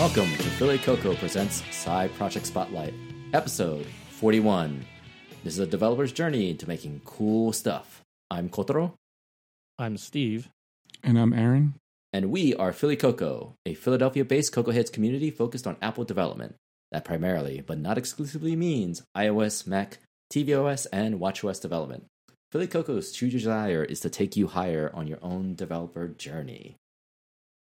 [0.00, 2.94] Welcome to Philly Cocoa presents Side Project Spotlight,
[3.34, 4.82] episode 41.
[5.44, 8.00] This is a developer's journey into making cool stuff.
[8.30, 8.94] I'm Kotaro,
[9.78, 10.48] I'm Steve.
[11.04, 11.74] And I'm Aaron.
[12.14, 16.54] and we are Philly Cocoa, a Philadelphia based CocoaHeads community focused on Apple development.
[16.92, 19.98] That primarily, but not exclusively, means iOS, Mac,
[20.32, 22.06] tvOS, and watchOS development.
[22.50, 26.78] Philly Cocoa's true desire is to take you higher on your own developer journey.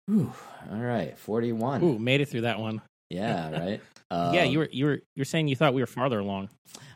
[0.08, 0.34] Whew,
[0.72, 1.84] all right, 41.
[1.84, 2.82] Ooh, made it through that one.
[3.10, 3.82] Yeah, right?
[4.12, 6.50] yeah, Um, you were you were you're saying you thought we were farther along.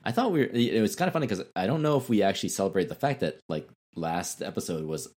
[0.03, 0.49] I thought we were.
[0.51, 3.19] It was kind of funny because I don't know if we actually celebrate the fact
[3.19, 5.09] that like last episode was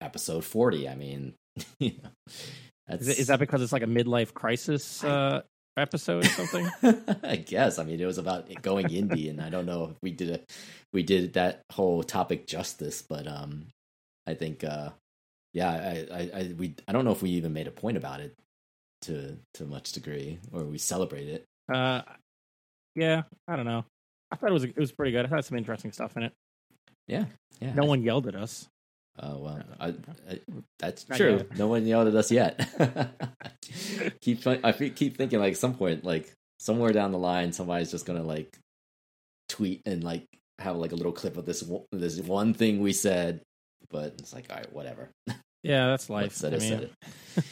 [0.00, 0.88] episode forty.
[0.88, 1.34] I mean,
[1.78, 2.10] you know,
[2.86, 5.42] that's, Is, it, is that because it's like a midlife crisis uh,
[5.76, 6.70] episode or something?
[7.22, 7.78] I guess.
[7.78, 10.40] I mean, it was about going indie, and I don't know if we did a
[10.94, 13.66] we did that whole topic justice, but um,
[14.26, 14.90] I think uh,
[15.58, 18.20] yeah, I, I, I we I don't know if we even made a point about
[18.20, 18.34] it
[19.02, 21.44] to to much degree, or we celebrate it.
[21.72, 22.02] uh,
[22.94, 23.84] yeah, I don't know.
[24.30, 25.24] I thought it was it was pretty good.
[25.24, 26.32] I thought some interesting stuff in it.
[27.08, 27.24] Yeah,
[27.60, 27.74] yeah.
[27.74, 28.68] No one yelled at us.
[29.20, 29.88] Oh well, I,
[30.30, 30.40] I,
[30.78, 31.36] that's Not true.
[31.38, 31.58] yet.
[31.58, 32.68] No one yelled at us yet.
[34.20, 38.06] keep I keep thinking like at some point, like somewhere down the line, somebody's just
[38.06, 38.56] gonna like
[39.48, 40.24] tweet and like
[40.60, 43.40] have like a little clip of this this one thing we said,
[43.90, 45.10] but it's like all right, whatever.
[45.62, 46.32] Yeah, that's life.
[46.32, 46.90] said I it, mean, said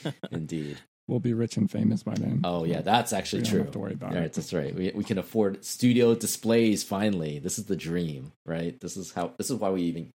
[0.04, 0.14] it.
[0.32, 0.78] Indeed.
[1.08, 2.40] We'll be rich and famous by then.
[2.42, 3.62] Oh yeah, that's we actually don't true.
[3.62, 4.32] have to worry about All right, it.
[4.32, 4.74] that's right.
[4.74, 7.38] We we can afford studio displays finally.
[7.38, 8.78] This is the dream, right?
[8.80, 9.32] This is how.
[9.38, 10.10] This is why we even.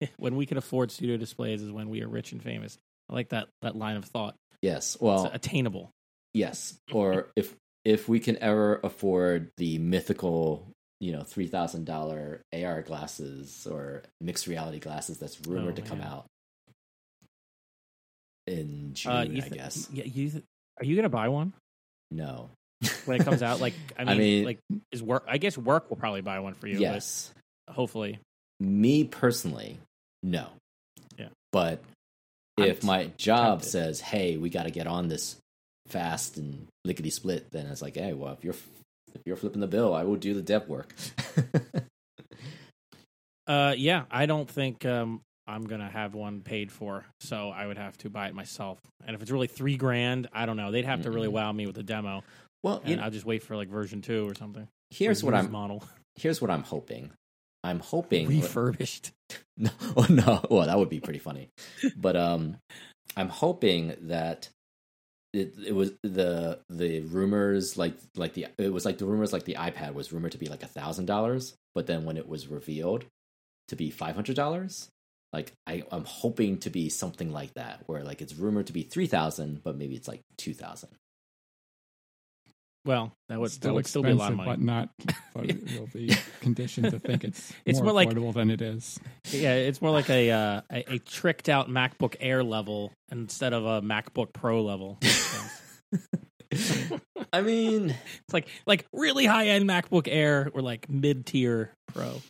[0.16, 2.78] when we can afford studio displays is when we are rich and famous.
[3.08, 4.36] I like that that line of thought.
[4.62, 4.96] Yes.
[5.00, 5.90] Well, it's attainable.
[6.32, 10.68] Yes, or if if we can ever afford the mythical,
[11.00, 15.88] you know, three thousand dollar AR glasses or mixed reality glasses that's rumored Oh, to
[15.88, 16.26] come out
[18.46, 19.88] in June, Uh, you I guess.
[19.92, 20.44] Yeah, you th-
[20.78, 21.52] are you gonna buy one
[22.10, 22.50] No.
[23.04, 23.60] when it comes out?
[23.60, 24.58] Like, I mean, I mean- like
[24.92, 25.24] is work?
[25.28, 26.78] I guess work will probably buy one for you.
[26.78, 27.32] yes,
[27.68, 28.18] hopefully.
[28.58, 29.78] me personally,
[30.22, 30.48] no.
[31.18, 31.28] Yeah.
[31.52, 31.82] But
[32.58, 33.70] I'm if my job tempted.
[33.70, 35.36] says, "Hey, we got to get on this
[35.88, 38.54] fast and lickety split," then it's like, "Hey, well, if you're
[39.14, 40.94] if you're flipping the bill, I will do the dev work."
[43.46, 47.78] Uh, yeah, I don't think um, I'm gonna have one paid for, so I would
[47.78, 48.78] have to buy it myself.
[49.04, 50.70] And if it's really three grand, I don't know.
[50.70, 52.22] They'd have to really wow me with a demo,
[52.62, 54.68] well, you and know, I'll just wait for like version two or something.
[54.90, 55.82] here's Or what I'm model
[56.16, 57.10] here's what I'm hoping.
[57.64, 59.12] I'm hoping refurbished.
[59.56, 60.40] No, oh no.
[60.50, 61.50] Well, that would be pretty funny.
[61.94, 62.56] But um,
[63.14, 64.48] I'm hoping that
[65.32, 69.44] it, it was the the rumors like like the it was like the rumors like
[69.44, 72.48] the iPad was rumored to be like a thousand dollars, but then when it was
[72.48, 73.04] revealed
[73.68, 74.88] to be five hundred dollars,
[75.32, 78.82] like I I'm hoping to be something like that, where like it's rumored to be
[78.82, 80.90] three thousand, but maybe it's like two thousand.
[82.86, 84.88] Well, that would still that would still be a lot of expensive, money.
[85.34, 85.54] but not.
[85.58, 88.98] But you'll be conditioned to think it's It's more more like- affordable than it is.
[89.30, 93.66] Yeah, it's more like a, uh, a a tricked out MacBook Air level instead of
[93.66, 94.98] a MacBook Pro level.
[97.32, 102.20] I mean, It's like like really high end MacBook Air or like mid tier Pro.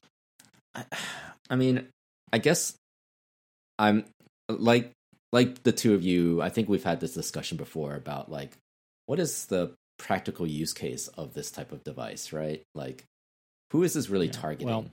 [0.75, 0.85] I,
[1.49, 1.87] I mean,
[2.33, 2.75] I guess
[3.79, 4.05] I'm
[4.49, 4.91] like
[5.33, 6.43] like the two of you.
[6.43, 8.51] I think we've had this discussion before about like
[9.07, 12.63] what is the practical use case of this type of device, right?
[12.75, 13.05] Like,
[13.71, 14.67] who is this really Yeah, targeting?
[14.67, 14.87] well-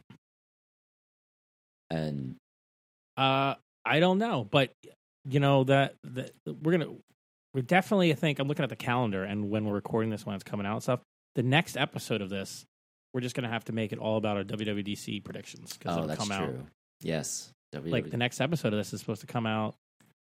[1.90, 2.36] and
[3.16, 4.72] Uh, I don't know, but
[5.26, 6.94] you know that, that we're gonna
[7.54, 8.12] we're definitely.
[8.12, 10.66] I think I'm looking at the calendar, and when we're recording this, when it's coming
[10.68, 11.00] out, and stuff.
[11.36, 12.66] The next episode of this,
[13.14, 16.08] we're just gonna have to make it all about our WWDC predictions because oh, it'll
[16.10, 16.46] that's come out.
[16.50, 16.66] true.
[17.02, 19.76] Yes, Like the next episode of this is supposed to come out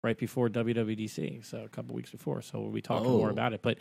[0.04, 2.42] right before WWDC, so a couple weeks before.
[2.42, 3.32] So we'll be talking more Oh.
[3.32, 3.62] about it.
[3.62, 3.78] But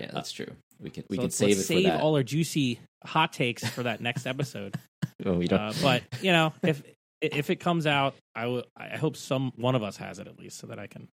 [0.00, 0.52] yeah, that's true.
[0.80, 3.82] We can we so can save it for save all our juicy hot takes for
[3.84, 4.76] that next episode.
[5.24, 5.60] Oh, we don't.
[5.60, 6.82] Uh, but you know, if
[7.20, 8.64] if it comes out, I will.
[8.74, 11.08] I hope some one of us has it at least, so that I can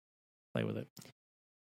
[0.54, 0.86] play with it.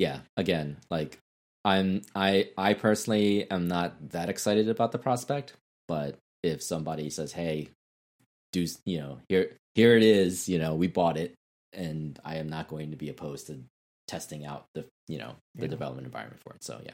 [0.01, 1.19] yeah again like
[1.65, 5.53] i'm i i personally am not that excited about the prospect
[5.87, 7.69] but if somebody says hey
[8.53, 11.33] do you know here here it is you know we bought it
[11.73, 13.61] and i am not going to be opposed to
[14.09, 15.69] testing out the you know the Yeah.
[15.71, 16.93] development environment for it so yeah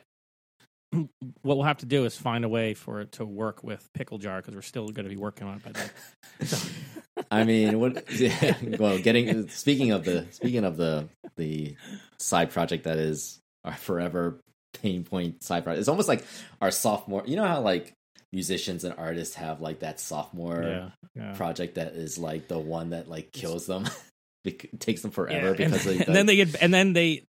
[1.43, 4.19] What we'll have to do is find a way for it to work with Pickle
[4.19, 6.49] Jar because we're still going to be working on it by then.
[7.31, 11.75] i mean what yeah, well getting speaking of the speaking of the the
[12.19, 14.41] side project that is our forever
[14.75, 16.25] pain point side project it's almost like
[16.61, 17.93] our sophomore you know how like
[18.33, 21.33] musicians and artists have like that sophomore yeah, yeah.
[21.35, 23.89] project that is like the one that like kills them
[24.45, 27.25] Bec- takes them forever because and, they, and then they get and then they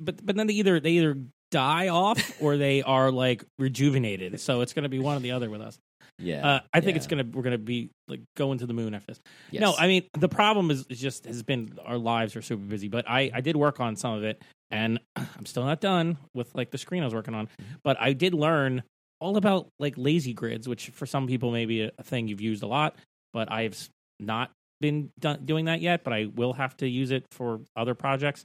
[0.00, 1.16] but but then they either they either
[1.50, 4.40] die off or they are like rejuvenated.
[4.40, 5.78] So it's going to be one or the other with us.
[6.20, 6.46] Yeah.
[6.46, 6.96] Uh, I think yeah.
[6.96, 9.20] it's gonna we're gonna be like going to the moon after this.
[9.50, 9.60] Yes.
[9.60, 12.88] No, I mean the problem is, is just has been our lives are super busy.
[12.88, 16.54] But I I did work on some of it, and I'm still not done with
[16.54, 17.46] like the screen I was working on.
[17.46, 17.72] Mm-hmm.
[17.82, 18.82] But I did learn
[19.20, 22.40] all about like lazy grids, which for some people may be a, a thing you've
[22.40, 22.96] used a lot,
[23.32, 23.88] but I've
[24.18, 24.50] not
[24.80, 26.04] been done, doing that yet.
[26.04, 28.44] But I will have to use it for other projects,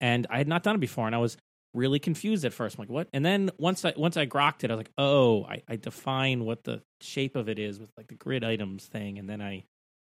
[0.00, 1.36] and I had not done it before, and I was
[1.76, 2.76] really confused at first.
[2.76, 3.08] I'm like, what?
[3.12, 6.44] And then once I once I grokked it, I was like, oh, I, I define
[6.44, 9.64] what the shape of it is with like the grid items thing, and then I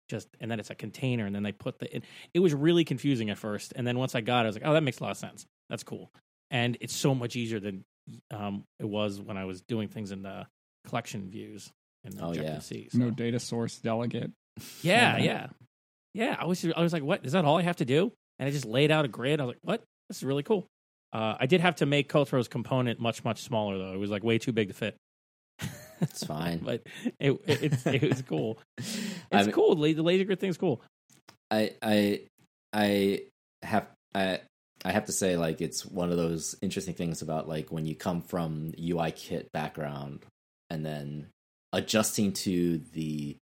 [0.10, 1.96] just and then it's a container, and then they put the.
[1.98, 2.04] It,
[2.34, 4.66] it was really confusing at first, and then once I got it, I was like,
[4.66, 5.46] oh, that makes a lot of sense.
[5.70, 6.12] That's cool,
[6.50, 7.84] and it's so much easier than
[8.32, 10.48] um it was when I was doing things in the
[10.88, 11.70] collection views
[12.06, 12.60] in Oh, yeah.
[12.60, 12.88] C.
[12.94, 14.32] No data source delegate.
[14.82, 15.24] yeah, Yeah.
[15.24, 15.48] yeah,
[16.14, 16.36] yeah.
[16.40, 17.44] I was I was like, what is that?
[17.44, 18.14] All I have to do?
[18.40, 19.42] And I just laid out a grid.
[19.42, 19.84] I was like, what?
[20.08, 20.68] This is really cool.
[21.14, 23.94] Uh, I did have to make Kotaro's component much much smaller though.
[23.94, 24.96] It was like way too big to fit.
[26.02, 26.60] It's fine.
[26.64, 26.84] but
[27.20, 28.60] it it, it's, it was cool.
[28.78, 28.96] It's
[29.32, 29.76] I mean- cool.
[29.76, 30.82] The the lazy grid thing's cool.
[31.52, 32.22] I I
[32.74, 33.22] I
[33.64, 34.42] have I
[34.86, 37.96] I have to say like it's one of those interesting things about like when you
[37.96, 40.24] come from UIKit background
[40.70, 41.28] and then
[41.74, 43.38] adjusting to the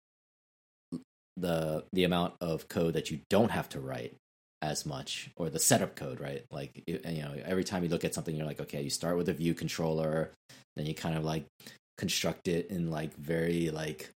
[1.37, 4.15] the the amount of code that you don't have to write
[4.63, 6.45] as much or the setup code right?
[6.49, 9.29] Like you know every time you look at something you're like okay you start with
[9.29, 10.31] a view controller
[10.75, 11.45] then you kind of like
[11.97, 14.09] construct it in like very like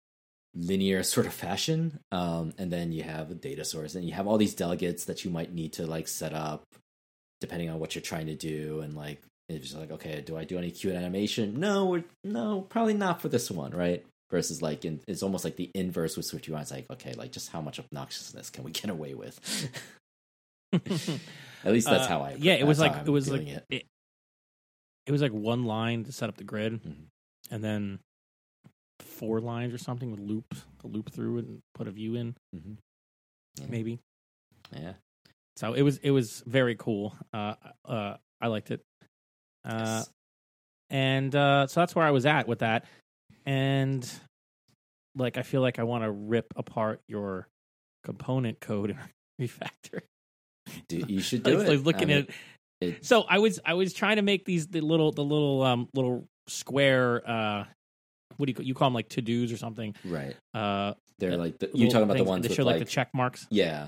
[0.55, 1.99] linear sort of fashion.
[2.13, 5.25] Um, and then you have a data source and you have all these delegates that
[5.25, 6.65] you might need to like set up
[7.41, 8.81] depending on what you're trying to do.
[8.81, 11.61] And like it's like okay do i do any cute animation?
[11.61, 14.05] No no probably not for this one right?
[14.31, 16.59] Versus like in, it's almost like the inverse with swift ui.
[16.59, 19.39] It's like okay like just how much obnoxiousness can we get away with
[20.75, 23.65] at least that's Uh, how i yeah, it was like it was like it.
[23.71, 23.87] it.
[25.07, 27.07] it was like one line to set up the grid, Mhm.
[27.51, 27.99] and then
[29.01, 32.35] four lines or something with loop the loop through it and put a view in
[32.55, 32.77] Mhm.
[33.61, 33.67] Yeah.
[33.69, 33.99] maybe.
[34.73, 34.95] yeah
[35.57, 37.17] So it was it was very cool.
[37.33, 37.55] Uh,
[37.85, 38.81] uh, I liked it.
[39.65, 40.11] Uh, Yes.
[40.91, 42.85] and uh, so that's where I was at with that.
[43.47, 44.09] And
[45.17, 47.47] like, I feel like I want to rip apart your
[48.03, 48.99] component code and
[49.41, 50.01] refactor.
[50.89, 52.35] Do, you should do it like, looking I at mean,
[52.81, 52.97] it.
[52.99, 55.89] it- So I was I was trying to make these the little the little um
[55.95, 57.65] little square uh
[58.37, 61.33] what do you call, you call them like to dos or something right uh they're
[61.33, 63.47] uh, like the, you talking about the ones with show like, like the check marks
[63.51, 63.87] yeah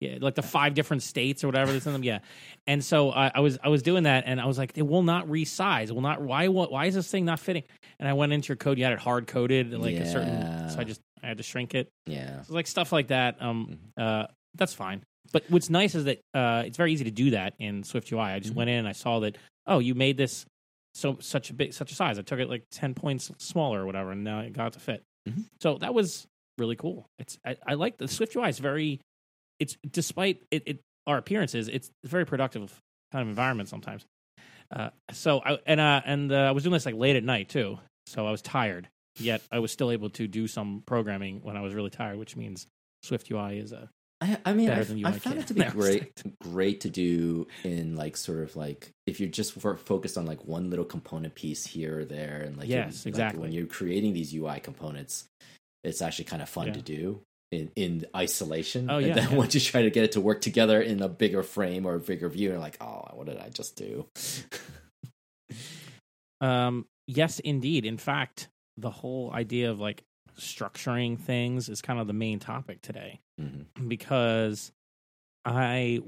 [0.00, 2.02] Yeah, like the five different states or whatever that's in them.
[2.02, 2.18] Yeah,
[2.66, 5.04] and so I, I was I was doing that, and I was like, it will
[5.04, 5.90] not resize.
[5.90, 6.20] It will not.
[6.20, 6.48] Why?
[6.48, 6.72] What?
[6.72, 7.62] Why is this thing not fitting?
[8.00, 8.78] And I went into your code.
[8.78, 10.68] You had it hard coded, like a certain.
[10.70, 11.88] So I just I had to shrink it.
[12.06, 13.40] yeah So like stuff like that.
[13.40, 14.02] Um, Mhm.
[14.02, 14.26] uh,
[14.56, 15.04] that's fine.
[15.32, 18.20] But what's nice is that uh, it's very easy to do that in Swift UI.
[18.20, 18.56] I just Mhm.
[18.58, 19.36] went in and I saw that.
[19.66, 20.44] Oh, you made this
[20.94, 22.18] so such a big such a size.
[22.18, 25.02] I took it like ten points smaller or whatever, and now it got to fit.
[25.28, 25.44] Mhm.
[25.60, 26.26] So that was
[26.58, 27.06] really cool.
[27.18, 28.48] It's I, I like the Swift UI.
[28.48, 29.00] is very.
[29.58, 32.78] It's despite it, it our appearances, it's a very productive
[33.12, 34.04] kind of environment sometimes.
[34.70, 37.48] Uh, so I and uh, and uh, I was doing this like late at night
[37.48, 38.88] too, so I was tired.
[39.18, 42.34] Yet I was still able to do some programming when I was really tired, which
[42.36, 42.66] means
[43.02, 43.88] Swift UI is a
[44.22, 46.80] I, I mean, Better I, than I UI found it to be No, great, great
[46.82, 50.70] to do in like sort of like if you're just for, focused on like one
[50.70, 53.40] little component piece here or there, and like you're- Yes, like, exactly.
[53.40, 55.24] when you're creating these UI components,
[55.84, 56.72] it's actually kind of fun Yeah.
[56.74, 58.88] to do in in isolation.
[58.88, 59.36] Oh, and yeah, then yeah.
[59.42, 62.00] once you try to get it to work together in a bigger frame or a
[62.00, 64.06] bigger view, you're like, oh, what did I just do?
[66.40, 67.86] Um, yes, indeed.
[67.86, 70.02] In fact, the whole idea of like
[70.38, 73.66] structuring things is kind of the main topic today Mhm.
[73.88, 74.72] because
[75.44, 76.00] I,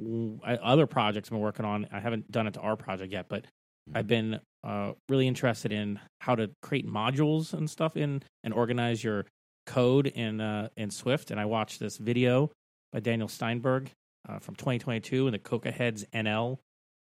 [0.45, 1.89] I other projects I'm working on.
[1.91, 3.47] I haven't done it to our project yet, but
[3.95, 9.03] I've been uh, really interested in how to create modules and stuff in and organize
[9.05, 9.27] your
[9.67, 11.31] code in uh, in Swift.
[11.31, 12.51] And I watched this video
[12.93, 13.91] by Daniel Steinberg
[14.29, 16.59] uh, from 2022 in the CocoaHeads NL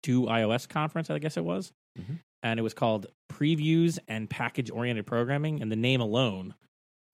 [0.03, 1.09] Do iOS conference.
[1.09, 2.19] I guess it was, Mhm.
[2.43, 5.61] and it was called Previews and Package Oriented Programming.
[5.61, 6.55] And the name alone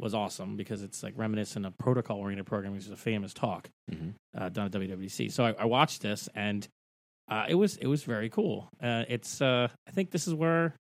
[0.01, 3.69] was awesome because it's like reminiscent of protocol oriented programming, which is a famous talk
[3.91, 4.13] Mhm.
[4.37, 5.31] uh, done at WWDC.
[5.31, 6.67] So I, I watched this, and
[7.29, 8.67] uh, it was it was very cool.
[8.81, 10.75] Uh, it's uh, I think this is where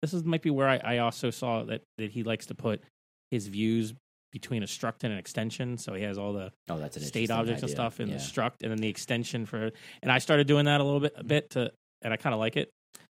[0.00, 2.82] this is might be where I, I also saw that that he likes to put
[3.30, 3.94] his views
[4.32, 5.76] between a struct and an extension.
[5.76, 8.14] So he has all the Oh, that's state objects and stuff in yeah.
[8.16, 9.70] the struct, and then the extension for.
[10.02, 11.70] And I started doing that a little bit, a bit to,
[12.02, 12.70] and I kind of like it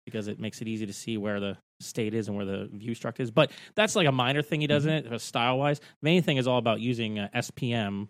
[0.05, 2.91] because it makes it easy to see where the state is and where the view
[2.95, 3.29] struct is.
[3.29, 5.07] But that's like a minor thing he does Mm-hmm.
[5.07, 5.79] in it, style wise.
[6.01, 8.07] Main thing is all about using uh, SPM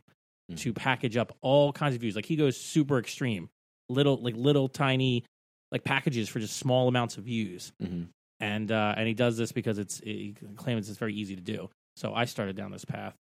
[0.50, 0.58] Mhm.
[0.60, 2.16] to package up all kinds of views.
[2.16, 3.50] Like he goes super extreme.
[3.90, 5.24] little like little tiny
[5.72, 7.72] like packages for just small amounts of views.
[7.82, 8.04] hmm
[8.40, 11.70] And uh, and he does this because it's he claims it's very easy to do.
[11.98, 13.16] So I started down this path,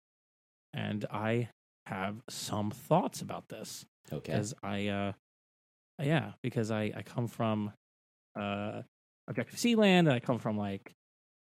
[0.73, 1.49] and I
[1.87, 4.31] have some thoughts about this Okay.
[4.31, 5.13] because I, uh,
[6.03, 7.71] yeah, because I I come from
[8.39, 8.81] uh,
[9.27, 10.93] Objective C land, and I come from like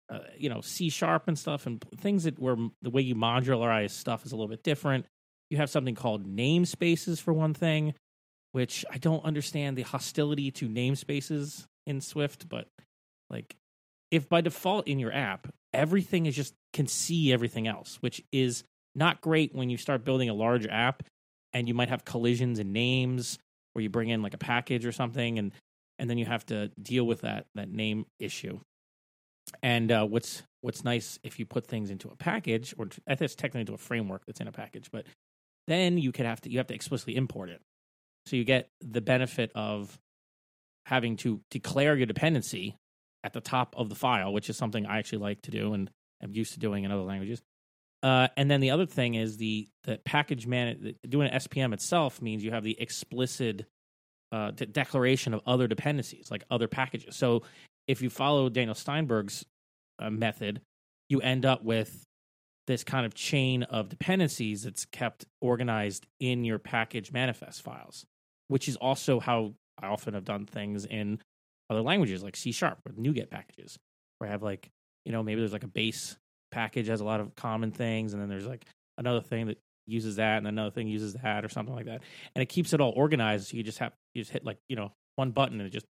[0.10, 3.92] uh, you know C sharp and stuff, and things that where the way you modularize
[3.92, 5.06] stuff is a little bit different.
[5.50, 7.94] You have something called namespaces for one thing,
[8.52, 12.68] which I don't understand the hostility to namespaces in Swift, but
[13.30, 13.56] like
[14.12, 18.64] if by default in your app everything is just can see everything else, which is
[18.96, 21.04] not great when you start building a large app
[21.54, 23.38] and you might have collisions in names
[23.76, 25.52] where you bring in like a package or something and
[26.00, 28.60] and then you have to deal with that that name issue.
[29.62, 33.16] And uh, what's what's nice if you put things into a package or t- I
[33.16, 35.06] think it's technically into a framework that's in a package, but
[35.68, 37.62] then you could have to you have to explicitly import it.
[38.26, 40.00] So you get the benefit of
[40.86, 42.76] having to declare your dependency
[43.24, 45.90] at the top of the file, which is something I actually like to do and
[46.24, 47.42] am used to doing in other languages.
[48.06, 52.22] Uh, and then the other thing is the the package man doing an SPM itself
[52.22, 53.66] means you have the explicit
[54.32, 57.16] uh, de- declaration of other dependencies, like other packages.
[57.16, 57.42] So
[57.88, 59.44] if you follow Daniel Steinberg's
[59.98, 60.62] uh, method,
[61.10, 62.04] you end up with
[62.68, 68.06] this kind of chain of dependencies that's kept organized in your package manifest files,
[68.50, 71.22] which is also how I often have done things in
[71.72, 73.80] other languages like C sharp with NuGet packages,
[74.20, 74.70] where I have like,
[75.06, 76.18] you know, maybe there's like a base
[76.52, 78.66] package has a lot of common things, and then there's like
[78.98, 82.02] another thing that uses that, and another thing uses that, or something like that,
[82.36, 83.50] and it keeps it all organized.
[83.50, 85.86] So you just have you just hit like you know one button and it just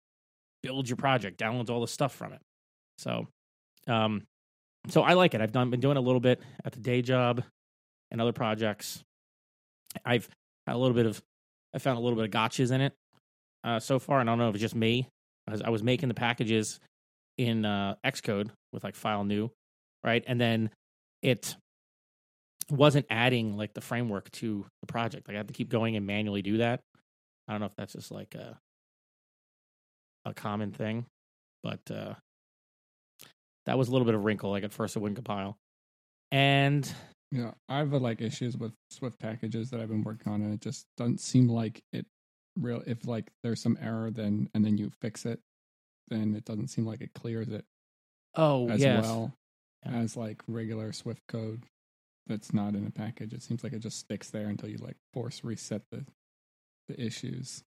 [0.63, 2.41] builds your project, downloads all the stuff from it.
[2.97, 3.27] So,
[3.87, 4.23] um,
[4.89, 5.41] so I like it.
[5.41, 7.43] I've done been doing a little bit at the day job
[8.11, 9.03] and other projects.
[10.05, 10.29] I've
[10.67, 11.21] had a little bit of
[11.73, 12.93] I found a little bit of gotchas in it
[13.63, 15.07] uh, so far, and I don't know if it's just me.
[15.47, 16.79] I was, I was making the packages
[17.37, 19.49] in uh, Xcode with like file new,
[20.03, 20.69] right, and then
[21.21, 21.55] it
[22.69, 25.27] wasn't adding like the framework to the project.
[25.27, 26.79] Like I had to keep going and manually do that.
[27.47, 28.57] I don't know if that's just like a
[30.25, 31.05] a common thing,
[31.63, 32.13] but uh,
[33.65, 34.51] that was a little bit of wrinkle.
[34.51, 35.57] Like at first, it wouldn't compile,
[36.31, 36.91] and
[37.31, 40.61] Yeah, I have like issues with Swift packages that I've been working on, and it
[40.61, 42.05] just doesn't seem like it
[42.59, 42.83] real.
[42.85, 45.39] If like there's some error, then and then you fix it,
[46.09, 47.63] then it doesn't seem like it clears it
[48.35, 49.33] oh as yes, well.
[49.85, 51.63] As like regular Swift code
[52.27, 53.33] that's not in a package.
[53.33, 56.05] It seems like it just sticks there until you like force reset the
[56.87, 57.63] the issues.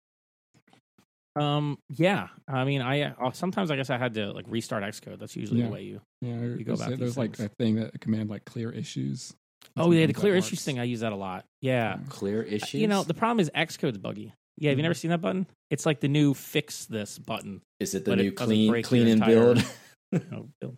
[1.36, 2.28] um, yeah.
[2.48, 5.20] I mean, I uh, sometimes I guess I had to like restart Xcode.
[5.20, 5.68] That's usually Yeah.
[5.68, 6.02] the way you.
[6.22, 8.72] Yeah, You go there's, about these there's like a thing that a command like clear
[8.72, 9.34] issues.
[9.78, 10.66] Oh yeah, the clear issues works.
[10.66, 10.80] thing.
[10.80, 11.46] I use that a lot.
[11.62, 11.98] Yeah.
[12.10, 12.82] Clear issues.
[12.82, 14.34] You know, the problem is Xcode's buggy.
[14.58, 15.48] Yeah, have you never seen that button?
[15.70, 17.62] It's like the new fix this button.
[17.80, 19.66] is it the but it new clean clean and entire- build?
[20.30, 20.76] No, Bill.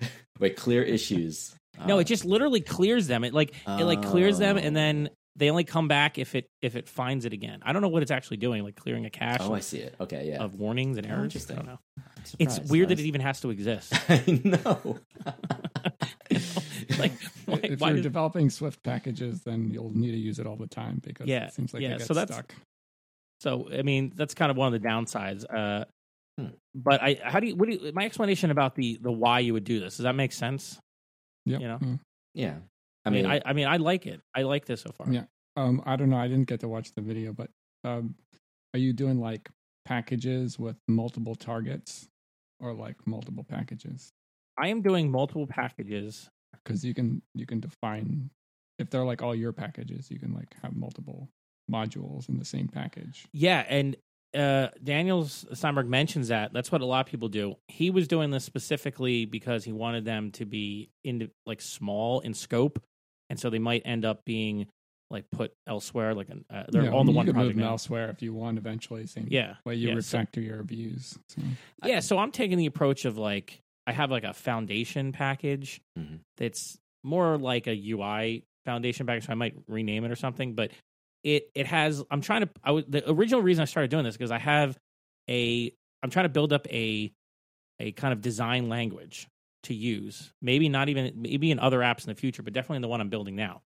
[0.38, 1.54] Wait, clear issues.
[1.86, 3.24] no, it just literally clears them.
[3.24, 5.14] It like it like clears them, and then Oh.
[5.36, 7.60] they only come back if it if it finds it again.
[7.62, 9.94] I don't know what it's actually doing, like clearing a cache Oh, I see it.
[10.00, 10.42] Okay, yeah.
[10.42, 11.50] of warnings and errors.
[11.50, 11.78] I don't know.
[11.98, 12.04] I'm
[12.38, 12.70] It's surprised.
[12.72, 13.92] weird that it even has to exist.
[14.10, 14.98] I know.
[16.98, 17.12] like,
[17.46, 20.56] why, if why you're does- developing Swift packages, then you'll need to use it all
[20.56, 22.54] the time because Yeah, it seems like yeah, they get so that's- stuck.
[23.40, 25.44] So I mean, that's kind of one of the downsides.
[25.52, 25.84] Uh,
[26.38, 26.48] Hmm.
[26.74, 27.56] But I, how do you?
[27.56, 27.92] What do you?
[27.92, 30.78] My explanation about the the why you would do this does that make sense?
[31.46, 31.60] Yep.
[31.60, 31.96] you know, yeah.
[32.34, 32.54] yeah.
[33.04, 34.20] I mean, I, I mean, I like it.
[34.34, 35.06] I like this so far.
[35.10, 35.24] Yeah.
[35.56, 36.16] Um, I don't know.
[36.16, 37.48] I didn't get to watch the video, but
[37.84, 38.16] um,
[38.74, 39.48] are you doing like
[39.84, 42.08] packages with multiple targets
[42.58, 44.12] or like multiple packages?
[44.58, 46.28] I am doing multiple packages.
[46.64, 48.30] Because you can you can define
[48.78, 51.28] if they're like all your packages, you can like have multiple
[51.70, 53.26] modules in the same package.
[53.32, 53.96] Yeah, and
[54.36, 56.52] uh, Daniel Steinberg mentions that.
[56.52, 57.56] That's what a lot of people do.
[57.68, 62.34] He was doing this specifically because he wanted them to be in like small in
[62.34, 62.82] scope,
[63.30, 64.66] and so they might end up being
[65.10, 66.14] like put elsewhere.
[66.14, 68.22] Like an, uh, they're Yeah, all in the one can move project them elsewhere if
[68.22, 69.06] you want eventually.
[69.06, 71.18] Same Yeah, way you yeah, so- refactor your views.
[71.28, 71.42] So.
[71.84, 72.00] yeah.
[72.00, 76.20] So I'm taking the approach of like I have like a foundation package Mhm.
[76.36, 79.26] that's more like a UI foundation package.
[79.26, 80.72] So I might rename it or something, but
[81.24, 82.02] it it has.
[82.10, 82.48] I'm trying to.
[82.62, 84.76] I was the original reason I started doing this because I have
[85.28, 85.72] a.
[86.02, 87.12] I'm trying to build up a
[87.80, 89.26] a kind of design language
[89.64, 90.32] to use.
[90.42, 93.00] Maybe not even maybe in other apps in the future, but definitely in the one
[93.00, 93.62] I'm building now.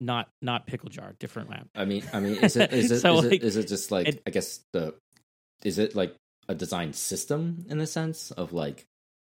[0.00, 1.68] Not not pickle jar, different app.
[1.74, 3.90] I mean, I mean, is it is it, So, is, like, it, is it just
[3.90, 4.94] like it- I guess the
[5.64, 6.14] is it like
[6.48, 8.84] a design system in the sense of like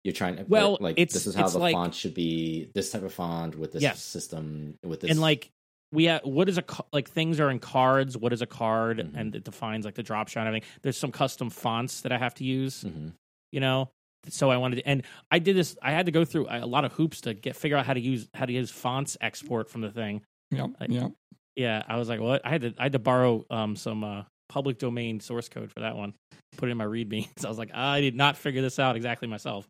[0.03, 2.91] you're trying to Well, like it's- this is how the like- font should be this
[2.91, 4.03] type of font with this Yes.
[4.03, 5.49] system with this and like
[5.95, 8.17] we have, what is a like things are in cards.
[8.17, 9.11] What is a card, Mhm.
[9.15, 10.69] and it defines like the drop shot and everything.
[10.83, 12.81] There's some custom fonts that I have to use.
[12.83, 13.09] hmm
[13.51, 13.89] You know,
[14.27, 15.77] so I wanted to, and I did this.
[15.81, 17.99] I had to go through a lot of hoops to get figure out how to
[18.01, 20.21] use how to use fonts export from the thing.
[20.51, 21.11] Yeah, I- Yep.
[21.55, 22.41] Yeah, I was like, what?
[22.45, 25.79] I had to I had to borrow um some uh, public domain source code for
[25.79, 26.13] that one.
[26.57, 27.29] Put it in my README.
[27.39, 29.67] So I was like, I did not figure this out exactly myself.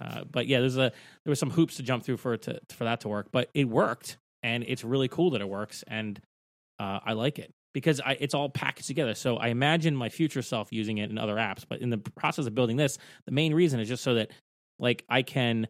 [0.00, 0.92] Uh, but yeah, there's a
[1.24, 3.48] there was some hoops to jump through for it to for that to work, but
[3.54, 6.18] it worked, and it's really cool that it works, and
[6.78, 9.14] uh, I like it because I, it's all packaged together.
[9.14, 12.46] So I imagine my future self using it in other apps, but in the process
[12.46, 14.30] of building this, the main reason is just so that
[14.78, 15.68] like I can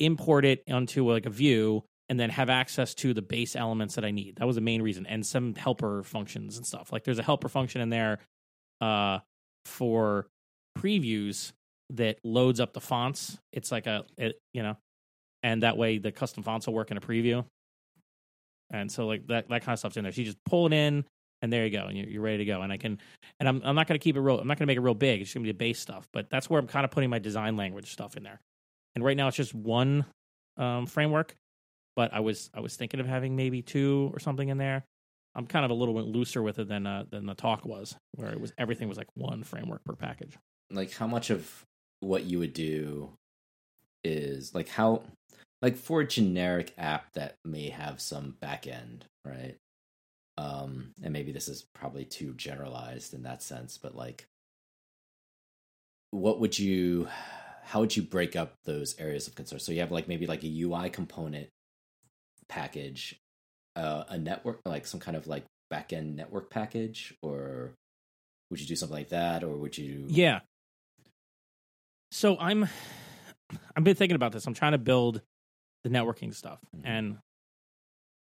[0.00, 4.04] import it onto like a view and then have access to the base elements that
[4.04, 4.36] I need.
[4.36, 6.92] That was the main reason, and some helper functions and stuff.
[6.92, 8.18] Like there's a helper function in there
[8.80, 9.20] uh,
[9.66, 10.26] for
[10.76, 11.52] previews
[11.90, 13.38] that loads up the fonts.
[13.52, 14.76] It's like a it, you know,
[15.44, 17.44] and that way the custom fonts will work in a preview.
[18.70, 20.12] And so like that that kind of stuff's in there.
[20.12, 21.04] So you just pull it in,
[21.42, 22.62] and there you go, and you're, you're ready to go.
[22.62, 22.98] And I can,
[23.40, 24.38] and I'm I'm not going to keep it real.
[24.40, 25.20] I'm not going to make it real big.
[25.20, 26.08] It's going to be the base stuff.
[26.12, 28.40] But that's where I'm kind of putting my design language stuff in there.
[28.94, 30.06] And right now it's just one
[30.56, 31.34] um, framework
[31.96, 34.84] but I was I was thinking of having maybe two or something in there.
[35.36, 37.96] I'm kind of a little bit looser with it than uh, than the talk was,
[38.12, 40.36] where it was everything was like one framework per package.
[40.70, 41.64] Like how much of
[42.00, 43.10] what you would do
[44.02, 45.02] is like how
[45.64, 49.56] like for a generic app that may have some back end, right?
[50.36, 54.26] Um, and maybe this is probably too generalized in that sense, but like,
[56.10, 57.08] what would you,
[57.62, 59.58] how would you break up those areas of concern?
[59.58, 61.48] So you have like maybe like a UI component
[62.46, 63.18] package,
[63.74, 67.72] uh, a network, like some kind of like backend network package, or
[68.50, 70.04] would you do something like that, or would you?
[70.08, 70.40] Yeah.
[72.10, 72.68] So I'm
[73.74, 74.46] I've been thinking about this.
[74.46, 75.22] I'm trying to build
[75.84, 76.80] the networking stuff, Mhm.
[76.84, 77.18] and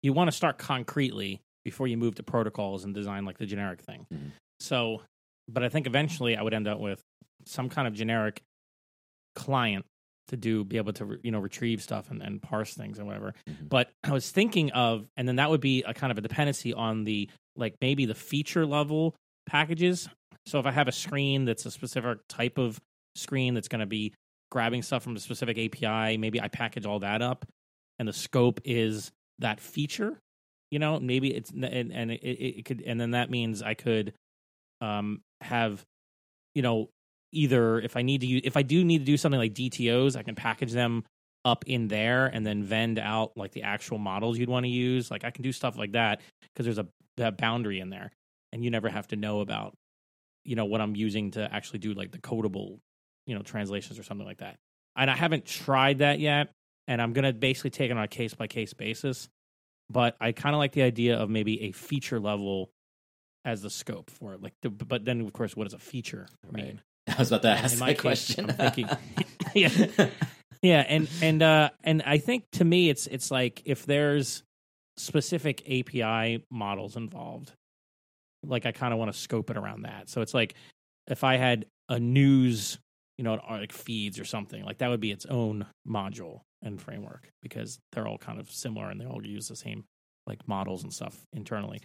[0.03, 3.81] you want to start concretely before you move to protocols and design like the generic
[3.81, 4.07] thing.
[4.13, 4.31] Mhm.
[4.61, 5.03] So,
[5.49, 7.03] but I think eventually I would end up with
[7.45, 8.43] some kind of generic
[9.35, 9.85] client
[10.29, 13.33] to do be able to you know retrieve stuff and, and parse things and whatever
[13.49, 13.69] Mhm.
[13.69, 16.73] but i was thinking of and then that would be a kind of a dependency
[16.75, 19.15] on the like maybe the feature level
[19.47, 20.09] packages
[20.47, 22.81] so if i have a screen that's a specific type of
[23.15, 24.13] screen that's going to be
[24.51, 27.45] grabbing stuff from a specific api maybe i package all that up
[27.99, 30.19] and the scope is that feature
[30.71, 34.13] you know maybe it's and, and it, it could and then that means i could
[34.81, 35.85] um have
[36.55, 36.89] you know
[37.33, 40.17] either if I need to use if I do need to do something like DTOs,
[40.17, 41.05] I can package them
[41.45, 45.11] up in there and then vend out like the actual models you'd want to use.
[45.11, 48.11] Like I can do stuff like that because there's a that boundary in there,
[48.53, 49.75] and you never have to know about
[50.45, 52.79] you know what I'm using to actually do like the codable
[53.27, 54.57] you know translations or something like that.
[54.97, 56.51] And I haven't tried that yet,
[56.89, 59.29] and I'm gonna basically take it on a case by case basis.
[59.91, 62.71] But I kind of like the idea of maybe a feature level
[63.45, 64.43] as the scope for it.
[64.43, 66.65] Like, the, but then of course, what does a feature Right.
[66.65, 66.83] mean?
[67.09, 68.51] I was about to ask my that case, question.
[68.51, 68.89] I'm thinking-
[69.55, 70.09] yeah,
[70.63, 74.43] yeah, and and uh, and I think to me, it's it's like if there's
[74.97, 77.53] specific API models involved,
[78.43, 80.09] like I kind of want to scope it around that.
[80.09, 80.55] So it's like
[81.07, 82.79] if I had a news,
[83.19, 87.31] you know, like feeds or something, like that would be its own module and framework
[87.43, 89.85] because they're all kind of similar and they all use the same
[90.27, 91.81] like models and stuff internally.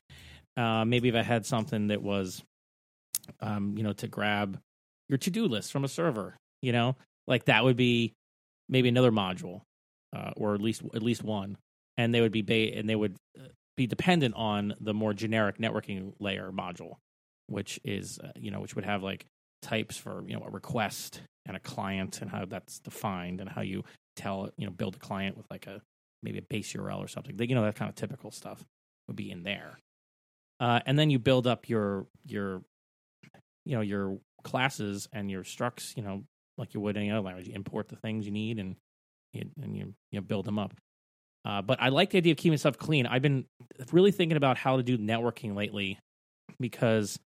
[0.58, 2.44] Uh, maybe if I had something that was,
[3.39, 4.60] um, you know, to grab
[5.08, 6.96] your to-do list from a server, you know,
[7.28, 8.13] like that would be
[8.67, 9.62] maybe another module,
[10.15, 11.58] uh, or at least at least one,
[11.98, 15.58] and they would be ba- and they would uh, be dependent on the more generic
[15.58, 16.96] networking layer module,
[17.48, 19.26] which is uh, you know which would have like
[19.62, 23.62] types for you know a request and a client and how that's defined and how
[23.62, 23.84] you
[24.15, 25.82] tell you know build a client with like a
[26.24, 27.36] maybe a base URL or something.
[27.38, 28.63] That you know that kind of typical stuff
[29.08, 29.80] would be in there,
[30.60, 32.62] uh, and then you build up your your
[33.65, 35.95] you know your classes and your structs.
[35.95, 36.24] You know
[36.58, 37.47] like you would any other language.
[37.47, 38.76] You import the things you need and
[39.34, 40.74] you, and you you know, build them up.
[41.43, 43.08] Uh, but I like the idea of keeping stuff clean.
[43.08, 43.45] I've been
[43.91, 45.97] really thinking about how to do networking lately
[46.60, 47.19] because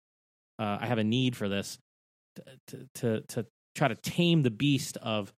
[0.57, 1.77] uh, I have a need for this
[2.67, 3.45] to, to to
[3.75, 5.33] try to tame the beast of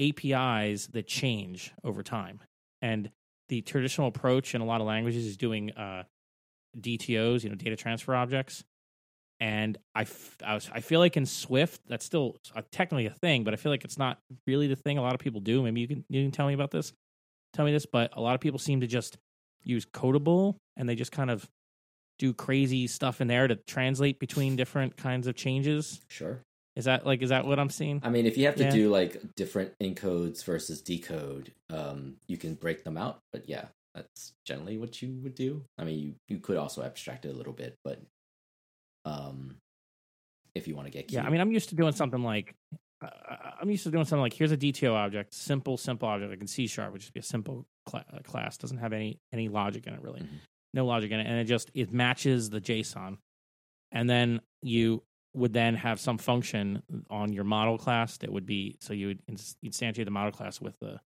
[0.00, 2.40] APIs that change over time.
[2.82, 3.10] And
[3.48, 6.04] the traditional approach in a lot of languages is doing uh,
[6.78, 8.64] DTOs, you know, data transfer objects.
[9.38, 13.10] And I, f- I, was, I feel like in Swift that's still uh, technically a
[13.10, 15.62] thing, but I feel like it's not really the thing a lot of people do.
[15.62, 16.92] Maybe you can you can tell me about this,
[17.52, 17.84] tell me this.
[17.84, 19.18] But a lot of people seem to just
[19.62, 21.46] use Codable and they just kind of
[22.18, 26.00] do crazy stuff in there to translate between different kinds of changes.
[26.08, 26.40] sure.
[26.74, 28.00] Is that like is that what I'm seeing?
[28.04, 28.70] I mean, if you have to Yeah.
[28.70, 33.20] do like different encodes versus decode, um, you can break them out.
[33.32, 35.64] But yeah, that's generally what you would do.
[35.78, 38.02] I mean, you you could also abstract it a little bit, but
[39.06, 39.56] um,
[40.54, 41.24] if you want to get Yeah.
[41.24, 42.54] I mean, I'm used to doing something like
[43.02, 43.08] uh,
[43.60, 46.46] I'm used to doing something like here's a DTO object, simple, simple object like in
[46.46, 49.94] C sharp, which is be a simple uh, class, doesn't have any any logic in
[49.94, 50.40] it really, Mhm.
[50.76, 53.18] No logic in it, and it just it matches the JSON,
[53.90, 55.02] and then you
[55.34, 59.22] would then have some function on your model class that would be so you would
[59.26, 61.00] instantiate the model class with the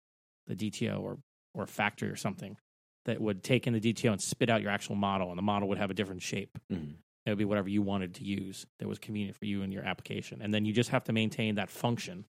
[0.48, 1.18] the DTO or
[1.54, 2.56] or factory or something
[3.04, 5.68] that would take in the DTO and spit out your actual model, and the model
[5.68, 6.96] would have a different shape Mhm.
[7.24, 9.82] it would be whatever you wanted to use that was convenient for you and your
[9.84, 10.40] application.
[10.42, 12.24] And then you just have to maintain that function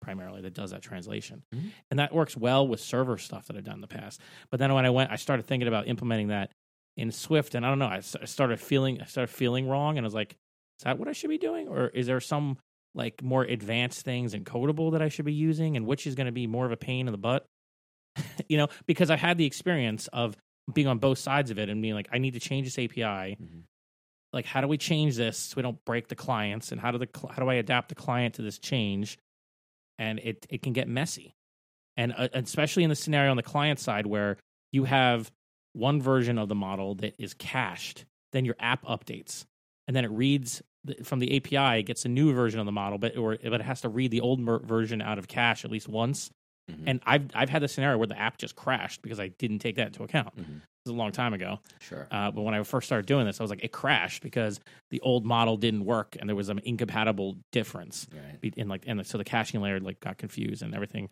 [0.00, 1.42] primarily that does that translation.
[1.52, 1.70] Mhm.
[1.90, 4.20] And that works well with server stuff that I've done in the past.
[4.50, 6.52] But then when I went, I started thinking about implementing that
[6.96, 10.06] in Swift, and I don't know, I started feeling, I started feeling wrong, and I
[10.06, 10.32] was like,
[10.78, 12.58] is that what I should be doing, or is there some
[12.94, 16.26] like more advanced things in Codable that I should be using, and which is going
[16.26, 17.46] to be more of a pain in the butt?
[18.48, 20.36] you know, because I had the experience of
[20.72, 23.36] being on both sides of it and being like, I need to change this API
[23.36, 23.64] Mhm.
[24.32, 26.98] like how do we change this so we don't break the clients and how do
[26.98, 29.18] the how do I adapt the client to this change
[29.98, 31.34] and it it can get messy
[31.96, 34.38] and uh, especially in the scenario on the client side where
[34.72, 35.30] you have
[35.74, 39.44] one version of the model that is cached then your app updates
[39.86, 40.62] and then it reads
[41.02, 43.64] from the API it gets a new version of the model but or but it
[43.64, 46.30] has to read the old mer- version out of cache at least once
[46.70, 46.84] Mhm.
[46.86, 49.76] and I've I've had the scenario where the app just crashed because I didn't take
[49.76, 50.60] that into account Mhm.
[50.60, 52.06] this was a long time ago Sure.
[52.10, 54.60] uh, but when I first started doing this, I was like, it crashed because
[54.90, 58.54] the old model didn't work and there was an incompatible difference right.
[58.56, 61.10] in like, and so the caching layer like got confused and everything,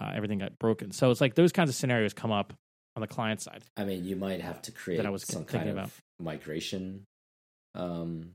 [0.00, 0.92] uh, everything got broken.
[0.92, 2.52] So it's like those kinds of scenarios come up
[2.96, 3.62] on the client side.
[3.76, 5.90] I mean, you might have to create I was some kind of about.
[6.20, 7.04] migration
[7.74, 8.32] um,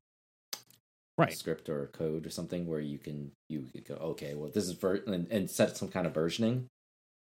[1.18, 1.36] Right.
[1.36, 4.74] script or code or something where you can you could go okay well this is
[4.74, 6.66] ver- and, and set some kind of versioning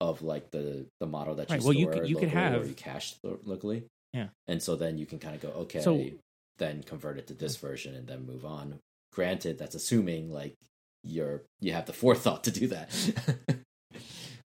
[0.01, 2.51] of like the the model that you Right, well, you could- you could locally or
[2.61, 3.85] have- you cache locally
[4.15, 4.29] Yeah.
[4.49, 6.03] and so then you can kind of go okay So-
[6.57, 8.79] then convert it to this version and then move on
[9.13, 10.55] granted that's assuming like
[11.03, 12.89] you're you have the forethought to do that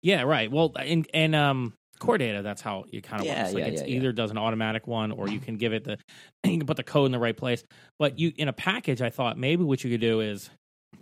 [0.00, 0.50] Yeah, right.
[0.50, 3.54] Well, and and um, core data, that's how it kind of Yeah, works.
[3.54, 5.98] Like yeah, it's yeah, either does an automatic one, or you can give it the
[6.44, 7.62] you can put the code in the right place.
[7.98, 10.50] But you in a package, I thought maybe what you could do is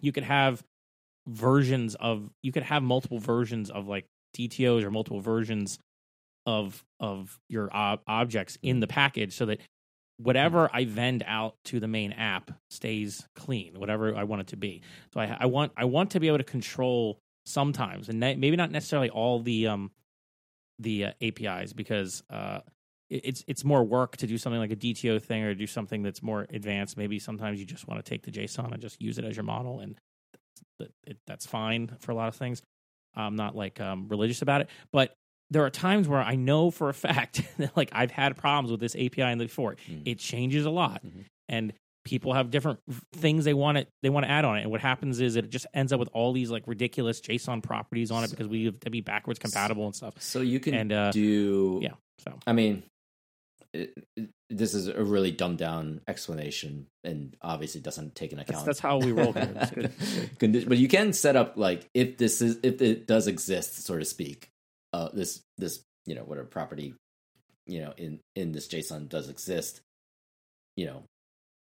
[0.00, 0.62] you could have
[1.28, 4.06] versions of you could have multiple versions of like
[4.36, 5.78] DTOs or multiple versions
[6.46, 9.60] of of your ob- objects in the package, so that
[10.18, 14.56] whatever I vend out to the main app stays clean, whatever I want it to
[14.56, 14.82] be.
[15.12, 18.56] So I, I want I want to be able to control sometimes, and ne- maybe
[18.56, 19.90] not necessarily all the um
[20.78, 22.60] the uh, APIs because uh
[23.08, 26.02] it- it's it's more work to do something like a DTO thing or do something
[26.02, 26.96] that's more advanced.
[26.96, 29.44] Maybe sometimes you just want to take the JSON and just use it as your
[29.44, 29.96] model, and
[30.78, 32.62] that it, that's fine for a lot of things.
[33.14, 35.14] I'm not like um, religious about it, but
[35.50, 38.80] there are times where I know for a fact that like I've had problems with
[38.80, 39.76] this API in the before.
[39.88, 40.02] Mm.
[40.04, 41.24] It changes a lot, Mhm.
[41.48, 41.72] and
[42.06, 42.78] people have different
[43.12, 44.62] things they want it they want to add on it.
[44.62, 48.10] And what happens is it just ends up with all these like ridiculous JSON properties
[48.10, 50.14] on it because we have to be backwards compatible and stuff.
[50.22, 52.38] so you can And, uh, do yeah, so.
[52.46, 52.84] I mean,
[53.74, 58.50] it, it- this is a really dumbed down explanation, and obviously doesn't take into That's,
[58.50, 58.66] account.
[58.66, 59.90] that's how we roll here.
[60.38, 64.04] But you can set up like if this is if it does exist, so to
[64.04, 64.50] speak.
[64.92, 66.94] Uh, this this you know whatever property
[67.66, 69.80] you know in in this JSON does exist.
[70.76, 71.02] You know,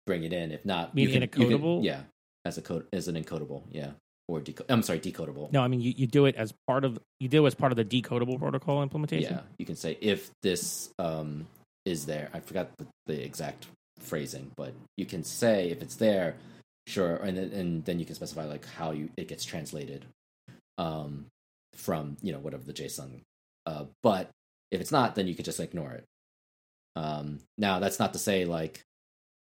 [0.05, 0.51] bring it in.
[0.51, 2.01] If not, Mean you in a can- can- yeah,
[2.45, 3.91] as a code as an encodable, yeah,
[4.27, 5.51] or deco- I'm sorry, decodable.
[5.51, 7.71] No, I mean you, you do it as part of you do it as part
[7.71, 9.33] of the decodable protocol implementation.
[9.33, 11.47] Yeah, you can say if this um
[11.85, 12.29] is there.
[12.33, 13.67] I forgot the, the exact
[13.99, 16.35] phrasing, but you can say if it's there,
[16.87, 20.05] sure, and then, and then you can specify like how you it gets translated
[20.77, 21.25] um
[21.75, 23.21] from you know whatever the JSON.
[23.65, 24.29] Uh, but
[24.71, 26.03] if it's not, then you could just ignore it.
[26.95, 28.81] Um, now that's not to say like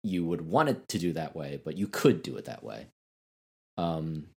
[0.07, 2.87] you would want it to do that way, but you could do it that way.
[3.77, 4.29] Um,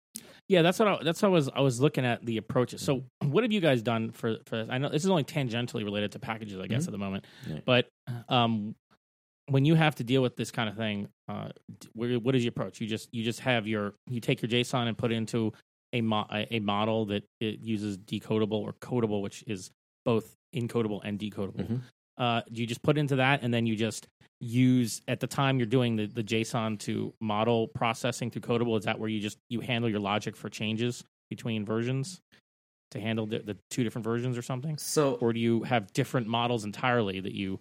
[0.48, 2.80] Yeah, that's what I, that's how I was I was looking at the approaches.
[2.80, 4.68] So, what have you guys done for for this?
[4.70, 6.88] I know this is only tangentially related to packages, I guess, Mhm.
[6.88, 7.24] at the moment.
[7.46, 7.60] Yeah.
[7.66, 7.88] But
[8.28, 8.74] um,
[9.48, 11.50] when you have to deal with this kind of thing, uh,
[11.92, 12.80] where, what is your approach?
[12.80, 15.52] You just you just have your you take your JSON and put it into
[15.92, 19.70] a mo- a, model that it uses decodable or codable, which is
[20.04, 21.66] both encodable and decodable.
[21.66, 21.80] Mhm.
[22.18, 24.08] Uh, you just put into that, and then you just
[24.40, 28.78] use at the time you're doing the, the JSON to model processing through Codable.
[28.78, 32.20] Is that where you just you handle your logic for changes between versions
[32.90, 36.26] to handle the, the two different versions or something, so or do you have different
[36.26, 37.60] models entirely that you?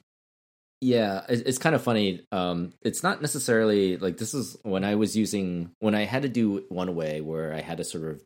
[0.79, 2.21] Yeah, it's kind of funny.
[2.31, 6.29] Um, it's not necessarily like this is when I was using when I had to
[6.29, 8.21] do one way where I had to sort of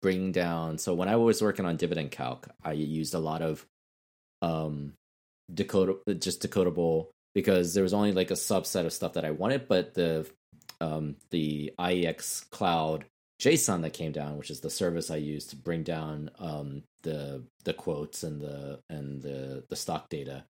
[0.00, 0.78] bring down.
[0.78, 3.66] So when I was working on dividend calc, I used a lot of
[4.40, 4.94] um,
[5.54, 9.68] decode just decodable because there was only like a subset of stuff that I wanted,
[9.68, 10.26] but the
[10.80, 13.04] um, the IEX Cloud
[13.40, 17.42] JSON that came down, which is the service I use to bring down um, the
[17.64, 20.44] the quotes and the and the the stock data.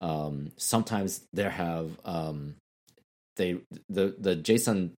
[0.00, 2.56] Um, sometimes there have um,
[3.36, 4.92] they the the JSON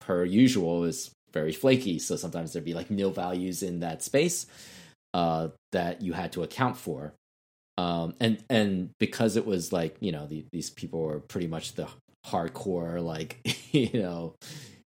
[0.00, 4.46] per usual is very flaky, so sometimes there'd be like nil values in that space
[5.14, 7.14] uh, that you had to account for.
[7.78, 11.74] Um, and and because it was like you know the, these people were pretty much
[11.74, 11.88] the
[12.26, 13.40] hardcore like
[13.72, 14.34] you know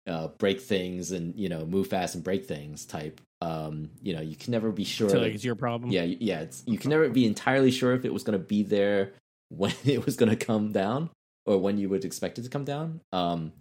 [0.08, 3.22] uh, break things and you know move fast and break things type.
[3.42, 5.10] Um, you know, you can never be sure.
[5.10, 5.92] So like, it's your problem.
[5.92, 6.42] yeah, yeah.
[6.42, 9.14] It's, you can never be entirely sure if it was going to be there
[9.50, 11.10] when it was going to come down
[11.46, 13.02] or when you would expect it to come down.
[13.12, 13.54] Um,